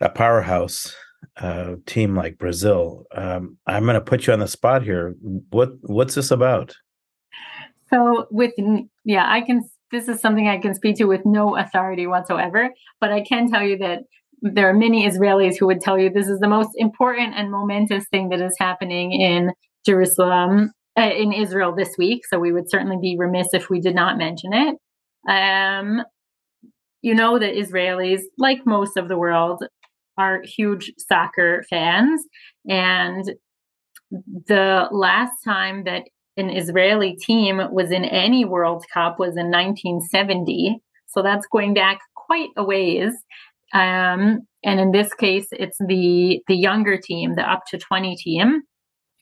a 0.00 0.08
powerhouse 0.08 0.94
uh, 1.36 1.74
team 1.86 2.14
like 2.14 2.38
Brazil. 2.38 3.06
Um, 3.14 3.58
I'm 3.66 3.84
going 3.84 3.94
to 3.94 4.00
put 4.00 4.26
you 4.26 4.32
on 4.32 4.38
the 4.38 4.48
spot 4.48 4.82
here. 4.82 5.14
What 5.50 5.72
what's 5.82 6.14
this 6.14 6.30
about? 6.30 6.74
So 7.92 8.26
with 8.30 8.52
yeah, 9.04 9.30
I 9.30 9.40
can. 9.40 9.62
This 9.90 10.08
is 10.08 10.20
something 10.20 10.48
I 10.48 10.58
can 10.58 10.74
speak 10.74 10.96
to 10.96 11.04
with 11.04 11.24
no 11.24 11.56
authority 11.56 12.06
whatsoever. 12.08 12.70
But 13.00 13.12
I 13.12 13.20
can 13.20 13.48
tell 13.48 13.62
you 13.62 13.78
that 13.78 14.00
there 14.52 14.68
are 14.68 14.74
many 14.74 15.08
Israelis 15.08 15.56
who 15.58 15.66
would 15.66 15.80
tell 15.80 15.98
you 15.98 16.10
this 16.10 16.28
is 16.28 16.38
the 16.38 16.48
most 16.48 16.70
important 16.76 17.34
and 17.34 17.50
momentous 17.50 18.04
thing 18.10 18.28
that 18.28 18.42
is 18.42 18.54
happening 18.58 19.12
in 19.12 19.52
Jerusalem, 19.86 20.70
uh, 20.98 21.10
in 21.10 21.32
Israel 21.32 21.74
this 21.74 21.96
week. 21.96 22.26
So 22.26 22.38
we 22.38 22.52
would 22.52 22.70
certainly 22.70 22.98
be 23.00 23.16
remiss 23.18 23.48
if 23.54 23.70
we 23.70 23.80
did 23.80 23.94
not 23.94 24.18
mention 24.18 24.52
it. 24.52 24.76
Um, 25.26 26.02
you 27.00 27.14
know 27.14 27.38
that 27.38 27.54
Israelis, 27.54 28.20
like 28.36 28.66
most 28.66 28.98
of 28.98 29.08
the 29.08 29.16
world, 29.16 29.64
are 30.18 30.42
huge 30.44 30.92
soccer 30.98 31.64
fans. 31.70 32.22
And 32.68 33.24
the 34.10 34.88
last 34.92 35.32
time 35.42 35.84
that 35.84 36.02
an 36.36 36.50
Israeli 36.50 37.16
team 37.16 37.62
was 37.72 37.90
in 37.90 38.04
any 38.04 38.44
World 38.44 38.84
Cup 38.92 39.18
was 39.18 39.36
in 39.36 39.50
1970. 39.50 40.80
So 41.06 41.22
that's 41.22 41.46
going 41.46 41.72
back 41.72 42.00
quite 42.26 42.48
a 42.56 42.64
ways. 42.64 43.12
Um, 43.72 44.40
and 44.64 44.80
in 44.80 44.92
this 44.92 45.12
case, 45.14 45.46
it's 45.52 45.78
the 45.78 46.40
the 46.48 46.56
younger 46.56 46.98
team, 46.98 47.34
the 47.34 47.42
up 47.42 47.62
to 47.70 47.78
20 47.78 48.16
team, 48.16 48.62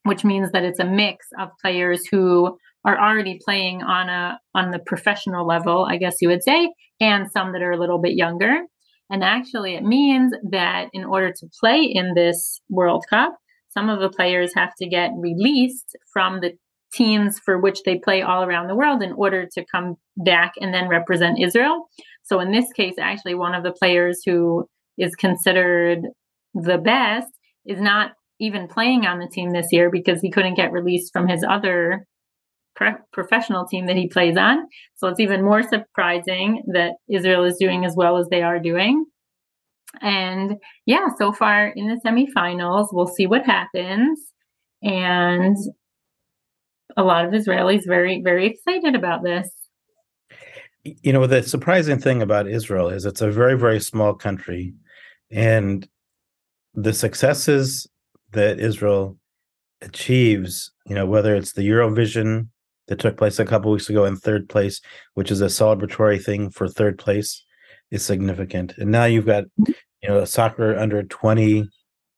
which 0.05 0.25
means 0.25 0.53
that 0.53 0.65
it's 0.65 0.81
a 0.81 0.85
mix 0.85 1.27
of 1.39 1.51
players 1.61 2.07
who 2.07 2.57
are 2.85 2.99
already 2.99 3.39
playing 3.45 3.83
on 3.83 4.09
a 4.09 4.39
on 4.55 4.71
the 4.71 4.79
professional 4.81 5.47
level, 5.47 5.87
I 5.89 5.97
guess 5.97 6.17
you 6.21 6.29
would 6.29 6.43
say, 6.43 6.73
and 7.01 7.31
some 7.31 7.53
that 7.53 7.63
are 7.63 7.73
a 7.73 7.79
little 7.79 7.99
bit 7.99 8.15
younger. 8.15 8.63
And 9.11 9.23
actually, 9.23 9.75
it 9.75 9.85
means 9.85 10.33
that 10.51 10.89
in 10.93 11.05
order 11.05 11.33
to 11.33 11.47
play 11.61 11.83
in 11.83 12.15
this 12.15 12.61
World 12.71 13.05
Cup, 13.11 13.37
some 13.69 13.89
of 13.89 14.01
the 14.01 14.09
players 14.09 14.53
have 14.55 14.73
to 14.81 14.89
get 14.89 15.11
released 15.17 15.97
from 16.13 16.41
the 16.41 16.53
teams 16.93 17.39
for 17.39 17.59
which 17.59 17.83
they 17.85 17.99
play 17.99 18.23
all 18.23 18.43
around 18.43 18.69
the 18.69 18.77
world 18.77 19.03
in 19.03 19.13
order 19.13 19.47
to 19.53 19.65
come 19.73 19.97
back 20.17 20.53
and 20.61 20.75
then 20.75 20.89
represent 20.89 21.41
Israel. 21.41 21.89
So 22.33 22.41
in 22.41 22.51
this 22.51 22.73
case, 22.73 22.95
actually, 22.99 23.35
one 23.35 23.55
of 23.55 23.63
the 23.63 23.73
players 23.73 24.23
who 24.25 24.67
is 24.97 25.15
considered 25.15 25.99
the 26.55 26.79
best 26.79 27.29
is 27.67 27.79
not 27.79 28.13
even 28.41 28.69
playing 28.69 29.05
on 29.05 29.19
the 29.19 29.29
team 29.29 29.51
this 29.51 29.67
year 29.71 29.91
because 29.91 30.23
he 30.23 30.31
couldn't 30.31 30.55
get 30.55 30.73
released 30.73 31.13
from 31.13 31.29
his 31.29 31.45
other 31.47 32.07
pre- 32.75 32.95
professional 33.13 33.67
team 33.67 33.85
that 33.85 33.97
he 33.97 34.09
plays 34.09 34.39
on. 34.39 34.67
So 34.95 35.09
it's 35.09 35.21
even 35.21 35.45
more 35.45 35.63
surprising 35.63 36.63
that 36.73 36.93
Israel 37.07 37.45
is 37.45 37.59
doing 37.61 37.85
as 37.85 37.95
well 37.99 38.17
as 38.17 38.29
they 38.31 38.41
are 38.41 38.59
doing. 38.59 39.05
And 40.01 40.57
yeah, 40.87 41.09
so 41.19 41.33
far 41.33 41.71
in 41.77 41.87
the 41.89 42.01
semifinals, 42.01 42.87
we'll 42.93 43.09
see 43.09 43.27
what 43.27 43.45
happens. 43.45 44.19
And 44.83 45.59
a 46.97 47.03
lot 47.03 47.27
of 47.27 47.33
Israelis 47.33 47.83
very, 47.87 48.23
very 48.25 48.47
excited 48.47 48.95
about 48.95 49.23
this. 49.23 49.51
You 50.85 51.13
know, 51.13 51.27
the 51.27 51.43
surprising 51.43 51.99
thing 51.99 52.23
about 52.23 52.49
Israel 52.49 52.89
is 52.89 53.05
it's 53.05 53.21
a 53.21 53.31
very, 53.31 53.57
very 53.57 53.81
small 53.81 54.15
country. 54.15 54.75
And 55.31 55.89
the 56.75 56.93
successes 56.93 57.87
that 58.33 58.59
Israel 58.59 59.19
achieves, 59.81 60.73
you 60.87 60.95
know, 60.95 61.07
whether 61.07 61.35
it's 61.37 61.53
the 61.53 61.69
Eurovision 61.69 62.49
that 62.89 62.99
took 62.99 63.17
place 63.17 63.39
a 63.39 63.45
couple 63.45 63.71
weeks 63.71 63.89
ago 63.89 64.05
in 64.05 64.17
third 64.17 64.49
place, 64.49 64.81
which 65.15 65.31
is 65.31 65.41
a 65.41 65.47
celebratory 65.47 66.23
thing 66.23 66.51
for 66.51 66.69
third 66.69 66.99
place, 66.99 67.45
is 67.91 68.05
significant. 68.05 68.75
And 68.79 68.91
now 68.91 69.05
you've 69.05 69.27
got, 69.27 69.45
you 69.59 70.09
know, 70.09 70.25
soccer 70.25 70.77
under 70.77 71.03
20 71.03 71.69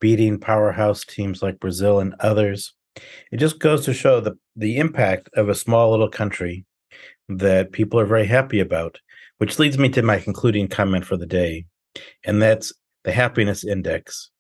beating 0.01 0.39
powerhouse 0.39 1.05
teams 1.05 1.43
like 1.43 1.61
Brazil 1.61 2.01
and 2.01 2.15
others. 2.21 2.75
It 3.31 3.39
just 3.39 3.59
goes 3.59 3.85
to 3.85 3.95
show 3.95 4.21
the 4.21 4.39
the 4.57 4.77
impact 4.79 5.29
of 5.35 5.49
a 5.49 5.55
small 5.55 5.91
little 5.91 6.09
country 6.09 6.65
that 7.29 7.73
people 7.73 7.99
are 7.99 8.07
very 8.07 8.27
happy 8.27 8.61
about, 8.61 8.99
which 9.39 9.59
leads 9.59 9.79
me 9.79 9.89
to 9.91 10.03
my 10.03 10.19
concluding 10.19 10.69
comment 10.69 11.05
for 11.05 11.17
the 11.17 11.27
day, 11.27 11.67
and 12.25 12.41
that's 12.41 12.73
the 13.05 13.13
happiness 13.13 13.65
index. 13.65 14.31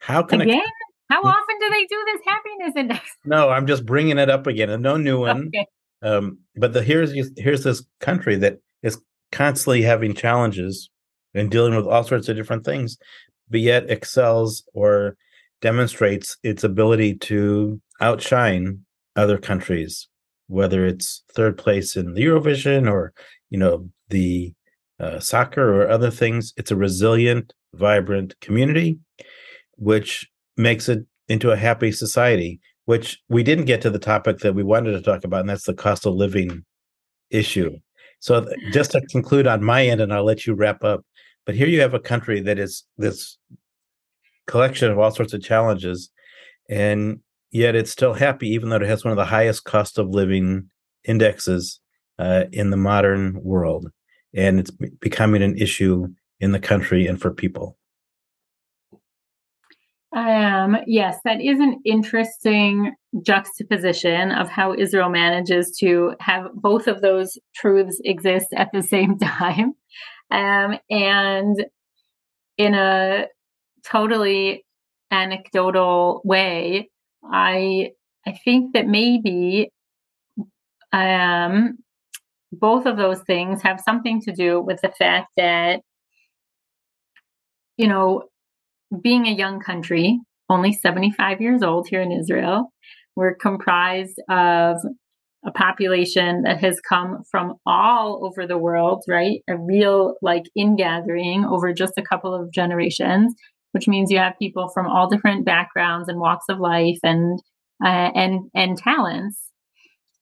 How 0.00 0.22
can 0.22 0.40
again? 0.40 0.60
A, 0.60 1.14
How 1.14 1.22
often 1.22 1.58
do 1.60 1.70
they 1.70 1.86
do 1.86 2.04
this 2.06 2.20
happiness 2.26 2.72
index? 2.76 3.10
No, 3.24 3.50
I'm 3.50 3.66
just 3.66 3.86
bringing 3.86 4.18
it 4.18 4.30
up 4.30 4.46
again. 4.46 4.70
And 4.70 4.82
no 4.82 4.96
new 4.96 5.20
one. 5.20 5.48
Okay. 5.48 5.66
Um, 6.02 6.38
but 6.56 6.72
the 6.72 6.82
here's 6.82 7.12
here's 7.36 7.64
this 7.64 7.84
country 8.00 8.36
that 8.36 8.58
is 8.82 9.00
constantly 9.32 9.82
having 9.82 10.14
challenges 10.14 10.90
and 11.34 11.50
dealing 11.50 11.76
with 11.76 11.86
all 11.86 12.04
sorts 12.04 12.28
of 12.28 12.36
different 12.36 12.64
things, 12.64 12.96
but 13.48 13.60
yet 13.60 13.90
excels 13.90 14.64
or 14.72 15.16
demonstrates 15.60 16.36
its 16.42 16.64
ability 16.64 17.14
to 17.14 17.80
outshine 18.00 18.84
other 19.16 19.38
countries, 19.38 20.08
whether 20.50 20.84
it's 20.84 21.22
third 21.32 21.56
place 21.56 21.96
in 21.96 22.14
the 22.14 22.24
Eurovision 22.24 22.90
or 22.90 23.12
you 23.50 23.58
know 23.58 23.88
the 24.08 24.52
uh, 24.98 25.20
soccer 25.20 25.80
or 25.80 25.88
other 25.88 26.10
things. 26.10 26.52
It's 26.56 26.70
a 26.70 26.76
resilient, 26.76 27.54
vibrant 27.74 28.38
community, 28.40 28.98
which 29.76 30.28
makes 30.56 30.88
it 30.88 31.06
into 31.28 31.52
a 31.52 31.56
happy 31.56 31.92
society. 31.92 32.60
Which 32.86 33.20
we 33.28 33.44
didn't 33.44 33.66
get 33.66 33.80
to 33.82 33.90
the 33.90 34.00
topic 34.00 34.38
that 34.38 34.54
we 34.54 34.64
wanted 34.64 34.92
to 34.92 35.02
talk 35.02 35.22
about, 35.22 35.40
and 35.40 35.48
that's 35.48 35.66
the 35.66 35.74
cost 35.74 36.06
of 36.06 36.14
living 36.14 36.64
issue. 37.30 37.78
So, 38.18 38.46
just 38.72 38.90
to 38.92 39.00
conclude 39.02 39.46
on 39.46 39.62
my 39.62 39.86
end, 39.86 40.00
and 40.00 40.12
I'll 40.12 40.24
let 40.24 40.44
you 40.44 40.54
wrap 40.54 40.82
up. 40.82 41.04
But 41.46 41.54
here 41.54 41.68
you 41.68 41.80
have 41.80 41.94
a 41.94 42.00
country 42.00 42.40
that 42.40 42.58
is 42.58 42.84
this 42.98 43.38
collection 44.48 44.90
of 44.90 44.98
all 44.98 45.12
sorts 45.12 45.32
of 45.32 45.42
challenges, 45.42 46.10
and 46.68 47.20
yet 47.50 47.74
it's 47.74 47.90
still 47.90 48.14
happy, 48.14 48.48
even 48.48 48.68
though 48.68 48.76
it 48.76 48.82
has 48.82 49.04
one 49.04 49.12
of 49.12 49.16
the 49.16 49.24
highest 49.24 49.64
cost 49.64 49.98
of 49.98 50.08
living 50.08 50.70
indexes 51.04 51.80
uh, 52.18 52.44
in 52.52 52.70
the 52.70 52.76
modern 52.76 53.42
world. 53.42 53.90
And 54.34 54.60
it's 54.60 54.70
becoming 54.70 55.42
an 55.42 55.56
issue 55.56 56.08
in 56.38 56.52
the 56.52 56.60
country 56.60 57.06
and 57.06 57.20
for 57.20 57.32
people. 57.32 57.76
Um, 60.12 60.76
yes, 60.86 61.18
that 61.24 61.40
is 61.40 61.60
an 61.60 61.80
interesting 61.84 62.94
juxtaposition 63.22 64.32
of 64.32 64.48
how 64.48 64.74
Israel 64.74 65.08
manages 65.08 65.76
to 65.78 66.14
have 66.18 66.48
both 66.54 66.88
of 66.88 67.00
those 67.00 67.38
truths 67.54 68.00
exist 68.04 68.48
at 68.56 68.70
the 68.72 68.82
same 68.94 69.18
time. 69.18 69.74
Um, 70.30 70.78
and 70.88 71.64
in 72.56 72.74
a 72.74 73.26
totally 73.84 74.64
anecdotal 75.10 76.22
way, 76.24 76.89
I 77.24 77.90
I 78.26 78.38
think 78.44 78.74
that 78.74 78.86
maybe 78.86 79.70
um, 80.92 81.78
both 82.52 82.86
of 82.86 82.96
those 82.96 83.20
things 83.20 83.62
have 83.62 83.80
something 83.80 84.20
to 84.22 84.32
do 84.32 84.60
with 84.60 84.80
the 84.82 84.92
fact 84.98 85.28
that 85.36 85.80
you 87.76 87.88
know 87.88 88.24
being 89.02 89.26
a 89.26 89.32
young 89.32 89.60
country, 89.60 90.18
only 90.48 90.72
75 90.72 91.40
years 91.40 91.62
old 91.62 91.88
here 91.88 92.02
in 92.02 92.12
Israel, 92.12 92.72
we're 93.16 93.34
comprised 93.34 94.20
of 94.28 94.78
a 95.44 95.50
population 95.52 96.42
that 96.42 96.60
has 96.60 96.78
come 96.86 97.22
from 97.30 97.54
all 97.64 98.26
over 98.26 98.46
the 98.46 98.58
world, 98.58 99.02
right? 99.08 99.40
A 99.48 99.56
real 99.56 100.16
like 100.20 100.44
ingathering 100.56 101.44
over 101.44 101.72
just 101.72 101.94
a 101.96 102.02
couple 102.02 102.34
of 102.34 102.52
generations 102.52 103.34
which 103.72 103.88
means 103.88 104.10
you 104.10 104.18
have 104.18 104.38
people 104.38 104.68
from 104.68 104.86
all 104.86 105.08
different 105.08 105.44
backgrounds 105.44 106.08
and 106.08 106.20
walks 106.20 106.46
of 106.48 106.58
life 106.58 106.98
and 107.02 107.40
uh, 107.84 108.10
and 108.14 108.50
and 108.54 108.76
talents. 108.76 109.38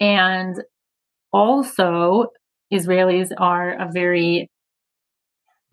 And 0.01 0.63
also 1.33 2.27
israelis 2.73 3.31
are 3.39 3.73
a 3.73 3.91
very 3.93 4.51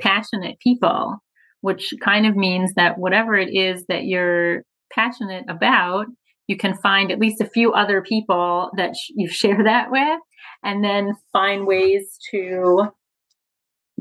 passionate 0.01 0.59
people 0.59 1.17
which 1.61 1.93
kind 2.03 2.25
of 2.25 2.35
means 2.35 2.73
that 2.75 2.97
whatever 2.97 3.35
it 3.35 3.53
is 3.53 3.85
that 3.87 4.05
you're 4.05 4.63
passionate 4.93 5.45
about 5.49 6.05
you 6.47 6.55
can 6.55 6.75
find 6.77 7.11
at 7.11 7.19
least 7.19 7.41
a 7.41 7.49
few 7.49 7.73
other 7.73 8.01
people 8.01 8.69
that 8.77 8.95
sh- 8.95 9.11
you 9.15 9.27
share 9.27 9.63
that 9.63 9.91
with 9.91 10.19
and 10.63 10.83
then 10.83 11.13
find 11.31 11.65
ways 11.65 12.17
to 12.31 12.87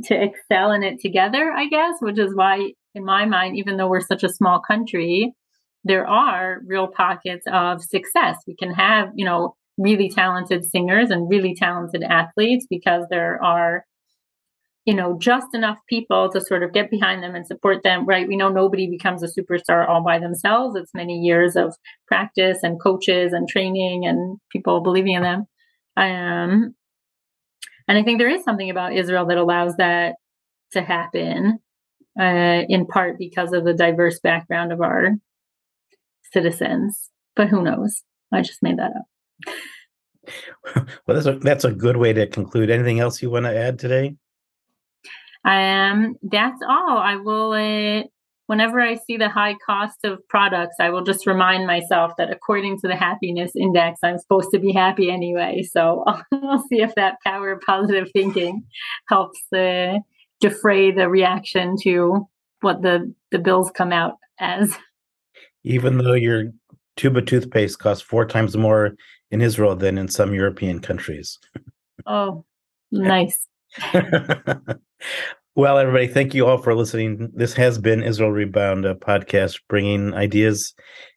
to 0.05 0.21
excel 0.21 0.73
in 0.73 0.83
it 0.83 1.01
together 1.01 1.53
i 1.53 1.69
guess 1.69 1.95
which 2.01 2.19
is 2.19 2.35
why 2.35 2.71
in 2.95 3.05
my 3.05 3.27
mind, 3.27 3.57
even 3.57 3.77
though 3.77 3.89
we're 3.89 4.01
such 4.01 4.23
a 4.23 4.29
small 4.29 4.61
country, 4.61 5.33
there 5.85 6.07
are 6.07 6.61
real 6.67 6.87
pockets 6.89 7.47
of 7.53 7.83
success. 7.83 8.37
We 8.47 8.57
can 8.57 8.73
have, 8.73 9.09
you 9.15 9.25
know, 9.25 9.57
really 9.77 10.09
talented 10.09 10.65
singers 10.65 11.11
and 11.11 11.29
really 11.29 11.55
talented 11.55 12.03
athletes 12.03 12.67
because 12.71 13.05
there 13.11 13.43
are, 13.43 13.85
you 14.85 14.95
know, 14.95 15.19
just 15.19 15.49
enough 15.53 15.79
people 15.89 16.31
to 16.31 16.41
sort 16.41 16.63
of 16.63 16.73
get 16.73 16.91
behind 16.91 17.23
them 17.23 17.35
and 17.35 17.47
support 17.47 17.83
them, 17.83 18.07
right? 18.07 18.29
We 18.29 18.37
know 18.37 18.49
nobody 18.49 18.89
becomes 18.89 19.23
a 19.23 19.27
superstar 19.27 19.89
all 19.89 20.03
by 20.03 20.19
themselves. 20.19 20.77
It's 20.77 20.95
many 20.95 21.19
years 21.19 21.57
of 21.57 21.75
practice 22.07 22.59
and 22.63 22.81
coaches 22.81 23.33
and 23.33 23.49
training 23.49 24.07
and 24.07 24.39
people 24.51 24.81
believing 24.81 25.15
in 25.15 25.23
them. 25.23 25.47
Um, 25.97 26.75
and 27.87 27.99
I 27.99 28.03
think 28.03 28.19
there 28.19 28.31
is 28.31 28.45
something 28.45 28.71
about 28.71 28.95
Israel 28.95 29.27
that 29.27 29.39
allows 29.39 29.77
that 29.77 30.15
to 30.73 30.83
happen 30.83 31.59
uh, 32.19 32.63
in 32.69 32.87
part 32.87 33.19
because 33.19 33.53
of 33.53 33.65
the 33.65 33.75
diverse 33.75 34.21
background 34.21 34.73
of 34.73 34.81
our 34.81 35.13
citizens. 36.33 37.11
But 37.37 37.49
who 37.49 37.63
knows? 37.63 38.03
I 38.33 38.43
just 38.43 38.63
made 38.63 38.79
that 38.79 38.93
up. 38.97 39.57
well, 41.07 41.15
that's 41.15 41.27
a, 41.27 41.39
that's 41.39 41.65
a 41.65 41.73
good 41.73 41.97
way 41.97 42.13
to 42.13 42.27
conclude. 42.27 42.71
Anything 42.71 43.01
else 43.01 43.23
you 43.23 43.31
want 43.31 43.47
to 43.47 43.57
add 43.57 43.79
today? 43.79 44.17
Um, 45.45 46.17
that's 46.23 46.61
all. 46.67 46.99
I 46.99 47.17
will. 47.17 47.53
Uh, 47.53 48.05
whenever 48.47 48.81
I 48.81 48.97
see 48.97 49.17
the 49.17 49.29
high 49.29 49.57
cost 49.67 49.99
of 50.05 50.27
products, 50.29 50.77
I 50.81 50.91
will 50.91 51.03
just 51.03 51.27
remind 51.27 51.67
myself 51.67 52.13
that 52.19 52.31
according 52.31 52.79
to 52.81 52.89
the 52.89 52.97
happiness 52.97 53.53
index, 53.57 54.01
I'm 54.03 54.19
supposed 54.19 54.51
to 54.53 54.59
be 54.59 54.73
happy 54.73 55.11
anyway. 55.11 55.63
So 55.63 56.05
I'll, 56.07 56.23
I'll 56.33 56.67
see 56.69 56.83
if 56.83 56.95
that 56.95 57.19
power 57.25 57.53
of 57.53 57.61
positive 57.61 58.09
thinking 58.13 58.65
helps 59.09 59.41
uh, 59.53 59.99
defray 60.49 60.91
the 60.91 61.09
reaction 61.09 61.75
to 61.83 62.29
what 62.61 62.83
the 62.83 63.13
the 63.31 63.39
bills 63.39 63.71
come 63.71 63.93
out 63.93 64.15
as. 64.39 64.77
Even 65.65 65.99
though 65.99 66.13
your 66.13 66.45
tube 66.97 67.17
of 67.17 67.25
toothpaste 67.25 67.79
costs 67.79 68.03
four 68.03 68.27
times 68.27 68.57
more 68.57 68.95
in 69.31 69.41
Israel 69.41 69.75
than 69.75 69.97
in 69.97 70.09
some 70.09 70.35
European 70.35 70.81
countries. 70.81 71.39
Oh, 72.07 72.45
nice. 72.93 73.47
well, 75.55 75.79
everybody, 75.79 76.07
thank 76.07 76.35
you 76.35 76.47
all 76.47 76.59
for 76.59 76.75
listening. 76.75 77.31
This 77.35 77.55
has 77.55 77.79
been 77.79 78.03
Israel 78.03 78.31
Rebound, 78.31 78.85
a 78.85 78.95
podcast 78.95 79.61
bringing 79.69 80.13
ideas 80.15 80.75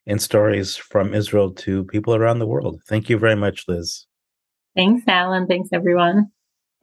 and 0.07 0.21
stories 0.21 0.77
from 0.77 1.13
Israel 1.13 1.51
to 1.53 1.83
people 1.83 2.15
around 2.15 2.39
the 2.39 2.47
world. 2.47 2.81
Thank 2.87 3.09
you 3.09 3.17
very 3.17 3.35
much, 3.35 3.65
Liz. 3.67 4.07
Thanks, 4.75 5.03
Alan. 5.07 5.47
Thanks, 5.47 5.69
everyone. 5.73 6.31